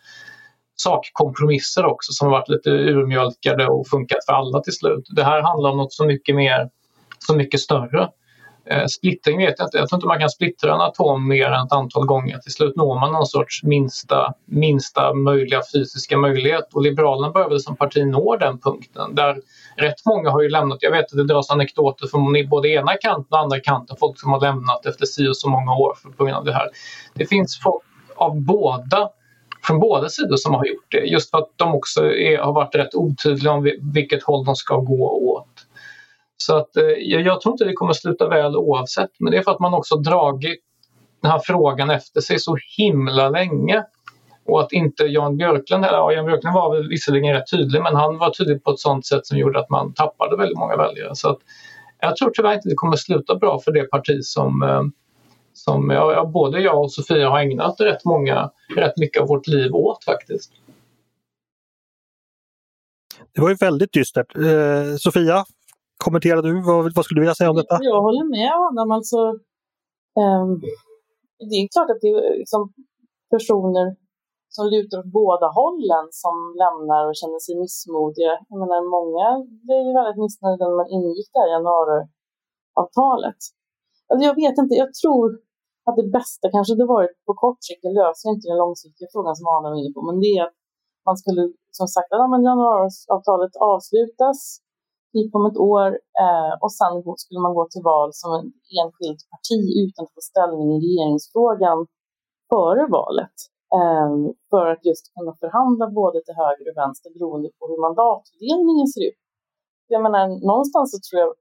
sakkompromisser 0.80 1.84
också 1.84 2.12
som 2.12 2.28
har 2.28 2.38
varit 2.38 2.48
lite 2.48 2.70
urmjölkade 2.70 3.66
och 3.66 3.88
funkat 3.88 4.18
för 4.26 4.32
alla 4.32 4.60
till 4.60 4.72
slut. 4.72 5.04
Det 5.16 5.24
här 5.24 5.42
handlar 5.42 5.70
om 5.70 5.76
något 5.76 5.92
så 5.92 6.04
mycket 6.04 6.36
mer, 6.36 6.68
så 7.18 7.34
mycket 7.34 7.60
större. 7.60 8.08
Eh, 8.70 8.86
splittring 8.86 9.38
vet 9.38 9.54
jag 9.58 9.66
inte. 9.66 9.78
Jag 9.78 9.88
tror 9.88 9.96
inte 9.96 10.06
man 10.06 10.18
kan 10.18 10.30
splittra 10.30 10.74
en 10.74 10.80
atom 10.80 11.28
mer 11.28 11.46
än 11.46 11.66
ett 11.66 11.72
antal 11.72 12.06
gånger. 12.06 12.38
Till 12.38 12.52
slut 12.52 12.76
når 12.76 13.00
man 13.00 13.12
någon 13.12 13.26
sorts 13.26 13.62
minsta, 13.62 14.34
minsta 14.44 15.14
möjliga 15.14 15.62
fysiska 15.74 16.16
möjlighet 16.16 16.74
och 16.74 16.82
Liberalerna 16.82 17.32
börjar 17.32 17.48
väl 17.48 17.60
som 17.60 17.76
parti 17.76 18.06
nå 18.06 18.36
den 18.36 18.58
punkten 18.58 19.14
där 19.14 19.40
rätt 19.76 20.06
många 20.06 20.30
har 20.30 20.42
ju 20.42 20.48
lämnat. 20.48 20.78
Jag 20.80 20.90
vet 20.90 21.04
att 21.04 21.16
det 21.16 21.24
dras 21.24 21.50
anekdoter 21.50 22.06
från 22.06 22.48
både 22.50 22.68
ena 22.68 22.92
kanten 22.94 23.26
och 23.30 23.38
andra 23.38 23.60
kanten. 23.60 23.96
Folk 24.00 24.20
som 24.20 24.32
har 24.32 24.40
lämnat 24.40 24.86
efter 24.86 25.06
si 25.06 25.28
och 25.28 25.36
så 25.36 25.48
många 25.48 25.72
år 25.72 25.96
på 26.16 26.24
grund 26.24 26.36
av 26.36 26.44
det 26.44 26.52
här. 26.52 26.68
Det 27.14 27.26
finns 27.26 27.60
folk 27.62 27.82
av 28.16 28.40
båda 28.40 29.10
från 29.62 29.80
båda 29.80 30.08
sidor 30.08 30.36
som 30.36 30.54
har 30.54 30.64
gjort 30.64 30.86
det 30.88 30.98
just 30.98 31.30
för 31.30 31.38
att 31.38 31.50
de 31.56 31.74
också 31.74 32.04
är, 32.04 32.38
har 32.38 32.52
varit 32.52 32.74
rätt 32.74 32.94
otydliga 32.94 33.52
om 33.52 33.70
vilket 33.92 34.22
håll 34.22 34.44
de 34.44 34.56
ska 34.56 34.76
gå 34.76 35.10
åt. 35.10 35.49
Så 36.42 36.56
att, 36.56 36.76
eh, 36.76 36.84
jag, 36.84 37.22
jag 37.22 37.40
tror 37.40 37.52
inte 37.52 37.64
det 37.64 37.72
kommer 37.72 37.92
sluta 37.92 38.28
väl 38.28 38.56
oavsett 38.56 39.10
men 39.18 39.32
det 39.32 39.38
är 39.38 39.42
för 39.42 39.50
att 39.50 39.60
man 39.60 39.74
också 39.74 39.96
dragit 39.96 40.60
den 41.22 41.30
här 41.30 41.40
frågan 41.44 41.90
efter 41.90 42.20
sig 42.20 42.38
så 42.38 42.56
himla 42.76 43.28
länge. 43.28 43.84
Och 44.46 44.60
att 44.60 44.72
inte 44.72 45.04
Jan 45.04 45.36
Björklund, 45.36 45.84
eller 45.84 45.98
ja, 45.98 46.12
Jan 46.12 46.26
Björklund 46.26 46.54
var 46.54 46.88
visserligen 46.88 47.34
rätt 47.34 47.50
tydlig 47.50 47.82
men 47.82 47.96
han 47.96 48.18
var 48.18 48.30
tydlig 48.30 48.64
på 48.64 48.70
ett 48.70 48.78
sånt 48.78 49.06
sätt 49.06 49.26
som 49.26 49.38
gjorde 49.38 49.60
att 49.60 49.70
man 49.70 49.94
tappade 49.94 50.36
väldigt 50.36 50.58
många 50.58 50.76
väljare. 50.76 51.14
Så 51.14 51.28
att, 51.30 51.38
jag 52.00 52.16
tror 52.16 52.30
tyvärr 52.30 52.54
inte 52.54 52.68
det 52.68 52.74
kommer 52.74 52.96
sluta 52.96 53.34
bra 53.34 53.58
för 53.58 53.72
det 53.72 53.84
parti 53.84 54.18
som, 54.22 54.62
eh, 54.62 54.82
som 55.52 55.90
ja, 55.90 56.24
både 56.24 56.60
jag 56.60 56.80
och 56.82 56.92
Sofia 56.92 57.30
har 57.30 57.40
ägnat 57.40 57.80
rätt, 57.80 58.04
många, 58.04 58.50
rätt 58.76 58.96
mycket 58.96 59.22
av 59.22 59.28
vårt 59.28 59.46
liv 59.46 59.74
åt 59.74 60.04
faktiskt. 60.04 60.52
Det 63.34 63.40
var 63.40 63.48
ju 63.48 63.54
väldigt 63.54 63.92
dystert. 63.92 64.36
Eh, 64.36 64.96
Sofia, 64.98 65.44
kommenterar 66.06 66.42
du? 66.46 66.52
Vad, 66.68 66.94
vad 66.96 67.04
skulle 67.04 67.18
du 67.18 67.24
vilja 67.24 67.40
säga 67.40 67.50
om 67.52 67.60
detta? 67.62 67.76
Jag 67.92 68.02
håller 68.06 68.26
med 68.36 68.50
Adam. 68.66 68.88
Alltså, 68.98 69.20
um, 70.24 70.50
det 71.48 71.56
är 71.58 71.62
klart 71.74 71.90
att 71.92 72.02
det 72.04 72.10
är 72.12 72.38
liksom 72.42 72.62
personer 73.34 73.86
som 74.56 74.64
lutar 74.74 74.98
åt 75.02 75.12
båda 75.20 75.46
hållen 75.60 76.04
som 76.22 76.36
lämnar 76.62 77.02
och 77.08 77.16
känner 77.20 77.40
sig 77.44 77.54
missmodiga. 77.64 78.34
Jag 78.50 78.58
menar, 78.62 78.80
många 78.96 79.26
blev 79.66 79.82
väldigt 79.98 80.20
missnöjda 80.24 80.64
när 80.68 80.78
man 80.80 80.90
ingick 80.96 81.28
det 81.32 81.40
här 81.42 81.50
januariavtalet. 81.56 83.40
Alltså, 84.08 84.22
jag 84.28 84.36
vet 84.42 84.56
inte, 84.62 84.74
jag 84.82 84.90
tror 85.00 85.26
att 85.86 85.96
det 86.00 86.08
bästa 86.18 86.44
kanske 86.54 86.72
hade 86.74 86.92
varit 86.96 87.14
på 87.26 87.32
kort 87.44 87.60
sikt, 87.66 87.82
det 87.86 87.92
löser 88.02 88.26
inte 88.34 88.46
den 88.50 88.62
långsiktiga 88.64 89.08
frågan 89.14 89.34
som 89.38 89.46
Adam 89.54 89.72
är 89.72 89.78
inne 89.80 89.92
på, 89.96 90.02
men 90.08 90.16
det 90.24 90.32
är 90.38 90.42
att 90.48 90.58
man 91.08 91.16
skulle 91.22 91.42
som 91.78 91.88
sagt 91.94 92.10
att 92.12 92.20
ja, 92.22 92.26
januariavtalet 92.50 93.54
avslutas 93.72 94.38
typ 95.14 95.30
om 95.38 95.44
ett 95.46 95.60
år 95.74 95.88
eh, 96.24 96.52
och 96.62 96.72
sen 96.78 96.94
skulle 97.22 97.40
man 97.46 97.54
gå 97.58 97.64
till 97.68 97.84
val 97.92 98.10
som 98.20 98.30
en 98.38 98.46
enskilt 98.78 99.22
parti 99.32 99.62
utan 99.84 100.02
att 100.04 100.14
få 100.16 100.22
ställning 100.32 100.68
i 100.74 100.78
regeringsfrågan 100.86 101.78
före 102.50 102.84
valet. 102.98 103.36
Eh, 103.78 104.10
för 104.50 104.64
att 104.72 104.82
just 104.88 105.04
kunna 105.14 105.32
förhandla 105.42 105.84
både 106.00 106.18
till 106.22 106.40
höger 106.42 106.66
och 106.70 106.78
vänster 106.82 107.08
beroende 107.14 107.48
på 107.58 107.62
hur 107.70 107.80
mandatfördelningen 107.86 108.86
ser 108.94 109.04
ut. 109.08 109.20
Jag 109.94 110.02
menar, 110.02 110.22
någonstans 110.50 110.86
så 110.92 110.98
tror 111.06 111.20
jag 111.24 111.32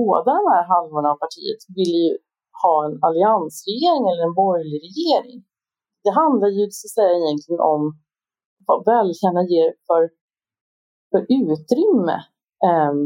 båda 0.00 0.30
de 0.38 0.44
här 0.54 0.64
halvorna 0.72 1.08
av 1.12 1.18
partiet 1.24 1.60
vill 1.76 1.94
ju 2.02 2.12
ha 2.62 2.76
en 2.86 2.94
alliansregering 3.06 4.04
eller 4.10 4.24
en 4.28 4.38
borgerlig 4.42 4.80
regering. 4.88 5.38
Det 6.04 6.12
handlar 6.22 6.48
ju 6.48 6.64
så 6.70 6.84
att 6.86 6.96
säga 6.98 7.14
egentligen 7.22 7.60
om 7.60 7.82
vad 8.66 8.78
väljarna 8.92 9.42
ger 9.52 9.70
för, 9.86 10.02
för 11.10 11.20
utrymme 11.40 12.16
Ehm, 12.66 13.00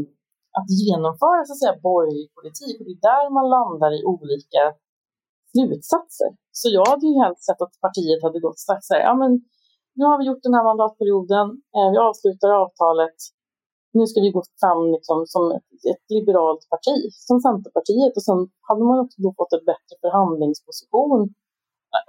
att 0.59 0.69
genomföra 0.81 1.41
så 1.45 1.53
att 1.53 1.61
säga, 1.61 1.85
borgerlig 1.89 2.27
politik. 2.37 2.75
Och 2.79 2.85
det 2.87 2.95
är 2.97 3.07
där 3.11 3.25
man 3.37 3.47
landar 3.57 3.91
i 3.99 4.01
olika 4.13 4.63
slutsatser. 5.51 6.29
Så 6.59 6.65
jag 6.77 6.85
hade 6.91 7.05
ju 7.09 7.15
helst 7.23 7.43
sett 7.45 7.61
att 7.65 7.75
partiet 7.85 8.23
hade 8.25 8.39
gått 8.45 8.59
och 8.61 8.69
sagt 8.71 8.85
så 8.85 8.93
här, 8.93 9.03
ja 9.09 9.13
men 9.21 9.31
nu 9.97 10.03
har 10.09 10.17
vi 10.19 10.27
gjort 10.29 10.45
den 10.47 10.57
här 10.57 10.65
mandatperioden, 10.71 11.47
eh, 11.75 11.89
vi 11.93 11.97
avslutar 12.09 12.49
avtalet, 12.63 13.17
nu 13.97 14.03
ska 14.07 14.17
vi 14.25 14.35
gå 14.37 14.43
fram 14.61 14.81
liksom 14.95 15.17
som 15.33 15.43
ett, 15.57 15.69
ett, 15.91 16.05
liberalt 16.17 16.63
parti, 16.73 16.97
som 17.27 17.37
Centerpartiet. 17.47 18.13
Och 18.17 18.25
sen 18.29 18.39
hade 18.67 18.83
man 18.89 18.99
också 19.03 19.17
då 19.25 19.29
fått 19.39 19.53
en 19.57 19.65
bättre 19.71 19.95
förhandlingsposition, 20.03 21.21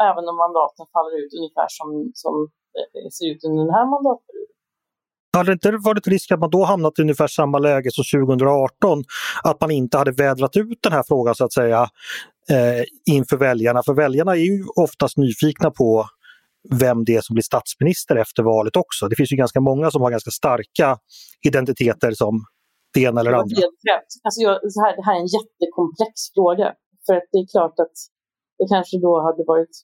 även 0.09 0.25
om 0.31 0.37
mandaten 0.45 0.87
faller 0.95 1.15
ut 1.23 1.33
ungefär 1.39 1.69
som, 1.79 1.89
som 2.23 2.35
det 2.93 3.13
ser 3.17 3.27
ut 3.33 3.45
under 3.47 3.61
den 3.65 3.75
här 3.79 3.87
mandatperioden. 3.95 4.54
Hade 5.35 5.51
det 5.51 5.53
inte 5.53 5.71
varit 5.71 6.07
risk 6.07 6.33
att 6.33 6.41
man 6.41 6.51
då 6.51 6.65
hamnat 6.65 6.99
i 6.99 7.03
ungefär 7.03 7.27
samma 7.27 7.59
läge 7.59 7.91
som 7.93 8.05
2018? 8.21 9.05
Att 9.45 9.61
man 9.61 9.71
inte 9.71 9.99
hade 9.99 10.13
vädrat 10.13 10.57
ut 10.57 10.79
den 10.83 10.93
här 10.93 11.05
frågan 11.09 11.35
så 11.35 11.45
att 11.45 11.53
säga 11.53 11.81
eh, 12.51 12.85
inför 13.15 13.37
väljarna. 13.37 13.83
För 13.83 13.95
väljarna 13.95 14.33
är 14.33 14.45
ju 14.51 14.65
oftast 14.77 15.17
nyfikna 15.17 15.71
på 15.71 16.07
vem 16.71 17.05
det 17.05 17.17
är 17.17 17.21
som 17.21 17.35
blir 17.35 17.43
statsminister 17.43 18.17
efter 18.17 18.43
valet 18.43 18.77
också. 18.77 19.09
Det 19.09 19.17
finns 19.17 19.33
ju 19.33 19.37
ganska 19.37 19.61
många 19.61 19.91
som 19.91 20.03
har 20.03 20.11
ganska 20.11 20.31
starka 20.31 20.99
identiteter 21.47 22.11
som 22.11 22.45
det 22.95 23.01
ena 23.01 23.21
eller 23.21 23.31
det 23.31 23.37
andra. 23.37 23.57
Alltså 24.23 24.41
jag, 24.41 24.73
så 24.73 24.81
här, 24.85 24.97
det 24.97 25.05
här 25.07 25.15
är 25.17 25.21
en 25.21 25.33
jättekomplex 25.39 26.13
fråga. 26.35 26.67
För 27.07 27.15
att 27.15 27.29
det 27.33 27.39
är 27.39 27.47
klart 27.55 27.77
att 27.85 27.97
det 28.59 28.67
kanske 28.75 28.97
då 29.07 29.13
hade 29.27 29.45
varit 29.53 29.75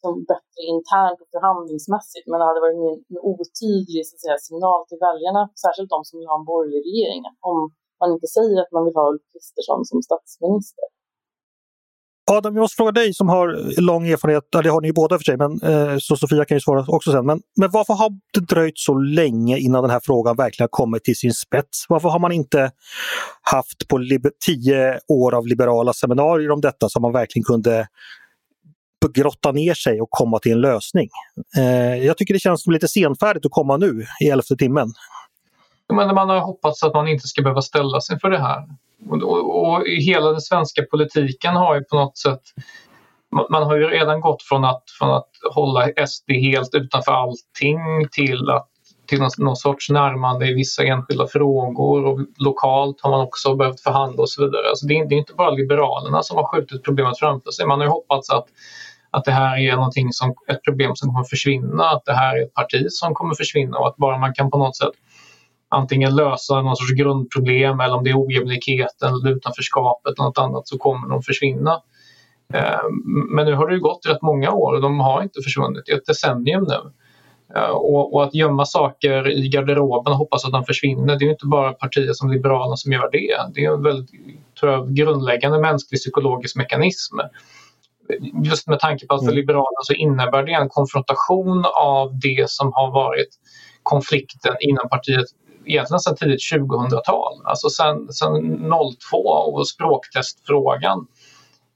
liksom, 0.00 0.24
bättre 0.32 0.60
internt 0.74 1.18
och 1.22 1.30
förhandlingsmässigt 1.36 2.26
men 2.28 2.36
det 2.40 2.46
hade 2.50 2.64
varit 2.64 2.76
en, 2.80 2.96
en 3.12 3.20
otydlig 3.30 4.02
så 4.06 4.12
att 4.14 4.22
säga, 4.24 4.38
signal 4.48 4.80
till 4.88 5.00
väljarna, 5.08 5.42
särskilt 5.64 5.90
de 5.94 6.00
som 6.08 6.14
vill 6.18 6.32
ha 6.32 6.38
en 6.40 6.50
borgerlig 6.52 6.80
regering, 6.88 7.22
om 7.50 7.58
man 8.00 8.08
inte 8.14 8.28
säger 8.36 8.56
att 8.62 8.72
man 8.76 8.84
vill 8.86 8.98
ha 9.00 9.04
Ulf 9.12 9.24
Kristersson 9.32 9.80
som 9.90 9.98
statsminister. 10.08 10.86
Adam, 12.30 12.54
jag 12.54 12.62
måste 12.62 12.76
fråga 12.76 12.92
dig 12.92 13.14
som 13.14 13.28
har 13.28 13.80
lång 13.80 14.08
erfarenhet, 14.08 14.54
eller 14.54 14.62
det 14.62 14.70
har 14.70 14.80
ni 14.80 14.88
ju 14.88 14.92
båda 14.92 15.18
för 15.18 15.24
sig, 15.24 15.36
men, 15.36 15.52
eh, 15.62 15.96
så 15.98 16.16
Sofia 16.16 16.44
kan 16.44 16.56
ju 16.56 16.60
svara 16.60 16.84
också 16.88 17.12
sen. 17.12 17.26
Men, 17.26 17.40
men 17.60 17.70
varför 17.70 17.94
har 17.94 18.10
det 18.34 18.40
dröjt 18.40 18.78
så 18.78 18.94
länge 18.94 19.58
innan 19.58 19.82
den 19.82 19.90
här 19.90 20.00
frågan 20.04 20.36
verkligen 20.36 20.64
har 20.64 20.78
kommit 20.82 21.04
till 21.04 21.16
sin 21.16 21.32
spets? 21.32 21.86
Varför 21.88 22.08
har 22.08 22.18
man 22.18 22.32
inte 22.32 22.70
haft 23.42 23.88
på 23.88 23.98
tio 24.46 25.00
år 25.08 25.34
av 25.34 25.46
liberala 25.46 25.92
seminarier 25.92 26.50
om 26.50 26.60
detta 26.60 26.88
som 26.88 27.02
man 27.02 27.12
verkligen 27.12 27.44
kunde 27.44 27.86
grotta 29.08 29.52
ner 29.52 29.74
sig 29.74 30.00
och 30.00 30.10
komma 30.10 30.38
till 30.38 30.52
en 30.52 30.60
lösning? 30.60 31.08
Eh, 31.56 32.04
jag 32.06 32.16
tycker 32.16 32.34
det 32.34 32.40
känns 32.40 32.66
lite 32.66 32.88
senfärdigt 32.88 33.46
att 33.46 33.52
komma 33.52 33.76
nu 33.76 34.06
i 34.20 34.28
elfte 34.28 34.56
timmen. 34.56 34.92
Men 35.92 36.14
man 36.14 36.28
har 36.28 36.40
hoppats 36.40 36.82
att 36.82 36.94
man 36.94 37.08
inte 37.08 37.28
ska 37.28 37.42
behöva 37.42 37.62
ställa 37.62 38.00
sig 38.00 38.20
för 38.20 38.30
det 38.30 38.38
här. 38.38 38.68
Och, 39.10 39.22
och, 39.22 39.68
och 39.68 39.86
hela 39.86 40.30
den 40.30 40.40
svenska 40.40 40.82
politiken 40.90 41.56
har 41.56 41.74
ju 41.74 41.84
på 41.84 41.96
något 41.96 42.18
sätt 42.18 42.42
man 43.50 43.62
har 43.62 43.76
ju 43.76 43.88
redan 43.88 44.20
gått 44.20 44.42
från 44.42 44.64
att, 44.64 44.82
från 44.98 45.10
att 45.10 45.28
hålla 45.54 46.06
SD 46.06 46.30
helt 46.30 46.74
utanför 46.74 47.12
allting 47.12 48.08
till 48.12 48.50
att 48.50 48.66
till 49.06 49.18
någon, 49.18 49.30
någon 49.38 49.56
sorts 49.56 49.90
närmande 49.90 50.46
i 50.46 50.54
vissa 50.54 50.84
enskilda 50.84 51.26
frågor 51.26 52.04
och 52.04 52.20
lokalt 52.38 53.00
har 53.00 53.10
man 53.10 53.20
också 53.20 53.54
behövt 53.54 53.80
förhandla 53.80 54.22
och 54.22 54.30
så 54.30 54.44
vidare. 54.44 54.68
Alltså 54.68 54.86
det, 54.86 54.98
är, 54.98 55.04
det 55.08 55.14
är 55.14 55.18
inte 55.18 55.34
bara 55.34 55.50
Liberalerna 55.50 56.22
som 56.22 56.36
har 56.36 56.44
skjutit 56.44 56.82
problemet 56.82 57.18
framför 57.18 57.50
sig. 57.50 57.66
Man 57.66 57.78
har 57.78 57.86
ju 57.86 57.90
hoppats 57.90 58.30
att, 58.30 58.46
att 59.10 59.24
det 59.24 59.32
här 59.32 59.58
är 59.58 59.76
någonting 59.76 60.12
som, 60.12 60.34
ett 60.48 60.64
problem 60.64 60.92
som 60.94 61.08
kommer 61.08 61.24
försvinna, 61.24 61.84
att 61.84 62.04
det 62.04 62.12
här 62.12 62.36
är 62.36 62.42
ett 62.42 62.54
parti 62.54 62.86
som 62.88 63.14
kommer 63.14 63.34
försvinna 63.34 63.78
och 63.78 63.88
att 63.88 63.96
bara 63.96 64.18
man 64.18 64.34
kan 64.34 64.50
på 64.50 64.58
något 64.58 64.76
sätt 64.76 64.92
antingen 65.68 66.16
lösa 66.16 66.62
någon 66.62 66.76
sorts 66.76 66.92
grundproblem 66.92 67.80
eller 67.80 67.96
om 67.96 68.04
det 68.04 68.10
är 68.10 68.26
ojämlikheten 68.26 69.08
eller 69.08 69.30
utanförskapet 69.36 70.18
eller 70.18 70.24
något 70.24 70.38
annat 70.38 70.68
så 70.68 70.78
kommer 70.78 71.08
de 71.08 71.22
försvinna. 71.22 71.80
Eh, 72.54 72.80
men 73.30 73.46
nu 73.46 73.54
har 73.54 73.68
det 73.68 73.78
gått 73.78 74.06
rätt 74.06 74.22
många 74.22 74.52
år 74.52 74.74
och 74.74 74.80
de 74.80 75.00
har 75.00 75.22
inte 75.22 75.40
försvunnit 75.44 75.88
i 75.88 75.92
ett 75.92 76.06
decennium 76.06 76.64
nu. 76.64 76.92
Eh, 77.56 77.70
och, 77.70 78.24
att 78.24 78.34
gömma 78.34 78.64
saker 78.64 79.28
i 79.28 79.48
garderoben 79.48 80.12
och 80.12 80.18
hoppas 80.18 80.44
att 80.44 80.52
de 80.52 80.64
försvinner, 80.64 81.18
det 81.18 81.24
är 81.24 81.30
inte 81.30 81.46
bara 81.46 81.72
partier 81.72 82.12
som 82.12 82.30
Liberalerna 82.30 82.76
som 82.76 82.92
gör 82.92 83.10
det. 83.12 83.36
Det 83.54 83.64
är 83.64 83.72
en 83.72 83.82
väldigt 83.82 84.10
tror 84.60 84.72
jag, 84.72 84.94
grundläggande 84.94 85.58
mänsklig 85.58 86.00
psykologisk 86.00 86.56
mekanism. 86.56 87.16
Just 88.44 88.66
med 88.66 88.80
tanke 88.80 89.06
på 89.06 89.14
att 89.14 89.20
för 89.20 89.24
mm. 89.24 89.36
Liberalerna 89.36 89.82
så 89.82 89.92
innebär 89.92 90.42
det 90.42 90.52
en 90.52 90.68
konfrontation 90.68 91.64
av 91.74 92.18
det 92.18 92.50
som 92.50 92.72
har 92.74 92.92
varit 92.92 93.28
konflikten 93.82 94.56
inom 94.60 94.88
partiet 94.88 95.26
egentligen 95.64 96.00
sedan 96.00 96.16
tidigt 96.16 96.40
2000-tal, 96.52 97.42
alltså 97.44 97.70
sedan, 97.70 98.12
sedan 98.12 98.72
02 99.10 99.16
och 99.16 99.68
språktestfrågan. 99.68 101.06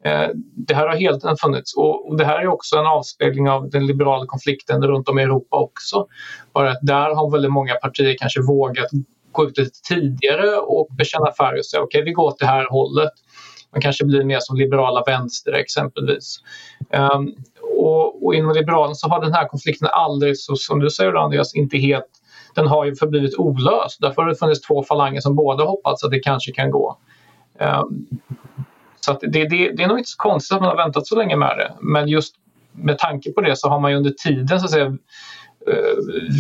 Eh, 0.04 0.28
det 0.54 0.74
här 0.74 0.88
har 0.88 0.96
helt 0.96 1.20
tiden 1.20 1.36
funnits 1.36 1.76
och 1.76 2.16
det 2.16 2.24
här 2.24 2.38
är 2.38 2.46
också 2.46 2.76
en 2.76 2.86
avspegling 2.86 3.50
av 3.50 3.70
den 3.70 3.86
liberala 3.86 4.26
konflikten 4.26 4.82
runt 4.82 5.08
om 5.08 5.18
i 5.18 5.22
Europa 5.22 5.56
också. 5.56 6.06
Bara 6.52 6.70
att 6.70 6.78
där 6.82 7.14
har 7.14 7.30
väldigt 7.30 7.52
många 7.52 7.74
partier 7.74 8.16
kanske 8.18 8.42
vågat 8.42 8.90
gå 9.32 9.44
ut 9.44 9.58
lite 9.58 9.80
tidigare 9.88 10.56
och 10.56 10.88
bekänna 10.98 11.32
färg 11.32 11.58
och 11.58 11.66
säga 11.66 11.82
okej, 11.82 11.98
okay, 11.98 12.04
vi 12.04 12.12
går 12.12 12.24
åt 12.24 12.38
det 12.38 12.46
här 12.46 12.66
hållet. 12.70 13.12
Man 13.74 13.80
kanske 13.80 14.04
blir 14.04 14.24
mer 14.24 14.38
som 14.40 14.56
liberala 14.56 15.02
vänster 15.06 15.52
exempelvis. 15.52 16.40
Um, 17.14 17.34
och, 17.76 18.26
och 18.26 18.34
inom 18.34 18.52
Liberalerna 18.52 18.94
så 18.94 19.08
har 19.08 19.20
den 19.20 19.32
här 19.32 19.48
konflikten 19.48 19.88
aldrig, 19.92 20.38
så, 20.38 20.56
som 20.56 20.80
du 20.80 20.90
säger 20.90 21.14
Andreas, 21.14 21.54
inte 21.54 21.78
helt 21.78 22.06
den 22.54 22.66
har 22.66 22.84
ju 22.84 22.94
förblivit 22.94 23.38
olöst. 23.38 24.00
Därför 24.00 24.22
har 24.22 24.28
det 24.28 24.36
funnits 24.36 24.60
två 24.60 24.82
falanger 24.82 25.20
som 25.20 25.36
båda 25.36 25.64
hoppats 25.64 26.04
att 26.04 26.10
det 26.10 26.18
kanske 26.18 26.52
kan 26.52 26.70
gå. 26.70 26.98
Um, 27.60 28.06
så 29.00 29.18
det, 29.20 29.28
det, 29.28 29.72
det, 29.72 29.82
är 29.82 29.88
nog 29.88 29.98
inte 29.98 30.10
så 30.10 30.16
konstigt 30.16 30.54
att 30.54 30.62
man 30.62 30.70
har 30.70 30.76
väntat 30.76 31.06
så 31.06 31.16
länge 31.16 31.36
med 31.36 31.58
det. 31.58 31.74
Men 31.80 32.08
just 32.08 32.34
med 32.72 32.98
tanke 32.98 33.32
på 33.32 33.40
det 33.40 33.56
så 33.56 33.68
har 33.68 33.80
man 33.80 33.90
ju 33.90 33.96
under 33.96 34.10
tiden 34.10 34.60
så 34.60 34.64
att 34.64 34.70
säga, 34.70 34.86
eh, 34.86 34.92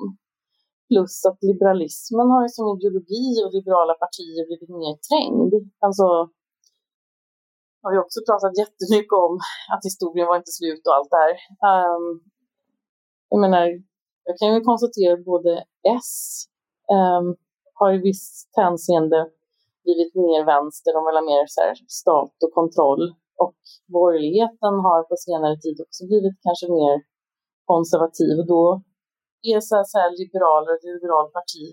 Plus 0.89 1.15
att 1.29 1.39
liberalismen 1.49 2.27
har 2.33 2.41
ju 2.45 2.49
som 2.49 2.65
ideologi 2.75 3.29
och 3.43 3.53
liberala 3.57 3.93
partier 4.03 4.41
blivit 4.47 4.73
mer 4.83 4.95
trängd. 5.07 5.53
Alltså, 5.85 6.07
har 7.85 7.91
vi 7.95 7.99
också 8.05 8.19
pratat 8.29 8.61
jättemycket 8.63 9.17
om 9.25 9.33
att 9.73 9.83
historien 9.89 10.27
var 10.29 10.37
inte 10.41 10.57
slut 10.59 10.83
och 10.87 10.95
allt 10.95 11.11
det 11.13 11.21
här. 11.25 11.33
Um, 11.71 12.05
jag 13.31 13.39
menar, 13.45 13.63
jag 14.27 14.35
kan 14.39 14.53
ju 14.53 14.61
konstatera 14.69 15.13
att 15.13 15.25
både 15.33 15.51
S 16.01 16.11
um, 16.97 17.27
har 17.79 17.89
i 17.97 17.99
visst 18.09 18.49
hänseende 18.61 19.19
blivit 19.83 20.13
mer 20.25 20.41
vänster, 20.53 20.89
de 20.95 21.01
vill 21.05 21.19
ha 21.19 21.25
mer 21.33 21.45
så 21.53 21.59
här, 21.65 21.75
stat 22.01 22.35
och 22.45 22.53
kontroll. 22.59 23.03
Och 23.43 23.59
borgerligheten 23.97 24.73
har 24.87 24.99
på 25.09 25.15
senare 25.27 25.55
tid 25.63 25.77
också 25.85 26.01
blivit 26.11 26.37
kanske 26.47 26.67
mer 26.79 26.95
konservativ 27.71 28.33
och 28.41 28.47
då 28.55 28.65
är 29.51 29.59
så 29.67 29.75
här, 29.75 29.85
så 29.91 29.95
här 30.01 30.11
liberaler, 30.19 30.71
ett 30.75 30.89
liberalt 30.93 31.33
parti, 31.39 31.65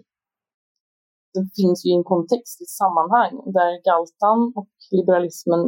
det 1.34 1.44
finns 1.60 1.80
ju 1.86 1.90
en 1.98 2.04
kontext, 2.04 2.60
ett 2.60 2.76
sammanhang 2.82 3.34
där 3.56 3.70
galtan 3.88 4.40
och 4.58 4.72
liberalismen 4.96 5.62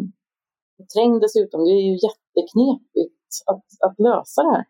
trängd 0.95 1.21
dessutom. 1.25 1.59
Det 1.67 1.73
är 1.81 1.85
ju 1.91 1.97
jätteknepigt 2.07 3.31
att, 3.51 3.67
att 3.87 3.97
lösa 4.07 4.41
det 4.47 4.55
här. 4.57 4.67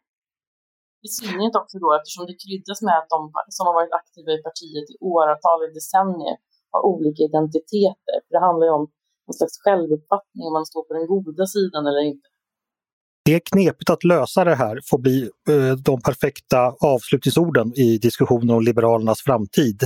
I 1.06 1.08
synnerhet 1.18 1.56
också 1.62 1.76
då 1.84 1.88
eftersom 1.98 2.24
det 2.28 2.36
kryddas 2.44 2.80
med 2.86 2.96
att 3.00 3.10
de 3.14 3.20
som 3.56 3.64
har 3.66 3.74
varit 3.80 3.98
aktiva 4.00 4.30
i 4.36 4.40
partiet 4.48 4.86
i 4.94 4.96
åratal, 5.14 5.58
i 5.66 5.68
decennier, 5.78 6.36
har 6.72 6.80
olika 6.92 7.20
identiteter. 7.30 8.16
För 8.24 8.32
det 8.34 8.42
handlar 8.48 8.64
ju 8.68 8.74
om 8.80 8.86
någon 9.26 9.38
slags 9.40 9.56
självuppfattning 9.64 10.44
om 10.48 10.54
man 10.58 10.70
står 10.72 10.82
på 10.86 10.92
den 10.98 11.06
goda 11.12 11.46
sidan 11.54 11.82
eller 11.88 12.04
inte. 12.12 12.28
Det 13.24 13.34
är 13.34 13.40
knepigt 13.52 13.90
att 13.90 14.04
lösa 14.04 14.44
det 14.44 14.54
här 14.54 14.80
får 14.90 14.98
bli 14.98 15.30
eh, 15.48 15.76
de 15.76 16.00
perfekta 16.00 16.74
avslutningsorden 16.80 17.72
i 17.74 17.98
diskussionen 17.98 18.50
om 18.50 18.62
Liberalernas 18.62 19.22
framtid. 19.22 19.82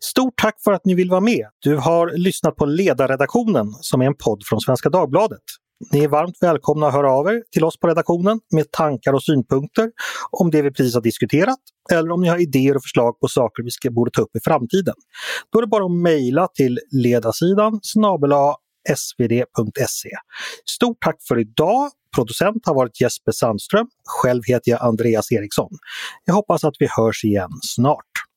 Stort 0.00 0.34
tack 0.42 0.54
för 0.64 0.72
att 0.72 0.84
ni 0.84 0.94
vill 0.94 1.10
vara 1.10 1.20
med! 1.20 1.46
Du 1.58 1.76
har 1.76 2.18
lyssnat 2.18 2.56
på 2.56 2.66
Ledarredaktionen 2.66 3.66
som 3.80 4.00
är 4.00 4.06
en 4.06 4.14
podd 4.14 4.42
från 4.46 4.60
Svenska 4.60 4.90
Dagbladet. 4.90 5.42
Ni 5.92 6.04
är 6.04 6.08
varmt 6.08 6.36
välkomna 6.40 6.86
att 6.86 6.92
höra 6.92 7.12
av 7.12 7.26
er 7.28 7.42
till 7.52 7.64
oss 7.64 7.78
på 7.78 7.88
redaktionen 7.88 8.40
med 8.54 8.70
tankar 8.70 9.12
och 9.12 9.22
synpunkter 9.22 9.90
om 10.30 10.50
det 10.50 10.62
vi 10.62 10.70
precis 10.70 10.94
har 10.94 11.02
diskuterat 11.02 11.58
eller 11.92 12.10
om 12.10 12.20
ni 12.20 12.28
har 12.28 12.42
idéer 12.42 12.76
och 12.76 12.82
förslag 12.82 13.20
på 13.20 13.28
saker 13.28 13.62
vi 13.62 13.70
ska, 13.70 13.90
borde 13.90 14.10
ta 14.10 14.22
upp 14.22 14.36
i 14.36 14.40
framtiden. 14.44 14.94
Då 15.52 15.58
är 15.58 15.62
det 15.62 15.68
bara 15.68 15.84
att 15.84 16.02
mejla 16.02 16.48
till 16.48 16.78
ledarsidan 16.90 17.80
snabel 17.82 18.32
svd.se. 18.96 20.10
Stort 20.70 20.96
tack 21.00 21.16
för 21.28 21.38
idag! 21.38 21.90
Producent 22.14 22.66
har 22.66 22.74
varit 22.74 23.00
Jesper 23.00 23.32
Sandström. 23.32 23.86
Själv 24.04 24.42
heter 24.46 24.70
jag 24.70 24.82
Andreas 24.82 25.32
Eriksson. 25.32 25.70
Jag 26.24 26.34
hoppas 26.34 26.64
att 26.64 26.74
vi 26.78 26.86
hörs 26.96 27.24
igen 27.24 27.50
snart. 27.62 28.31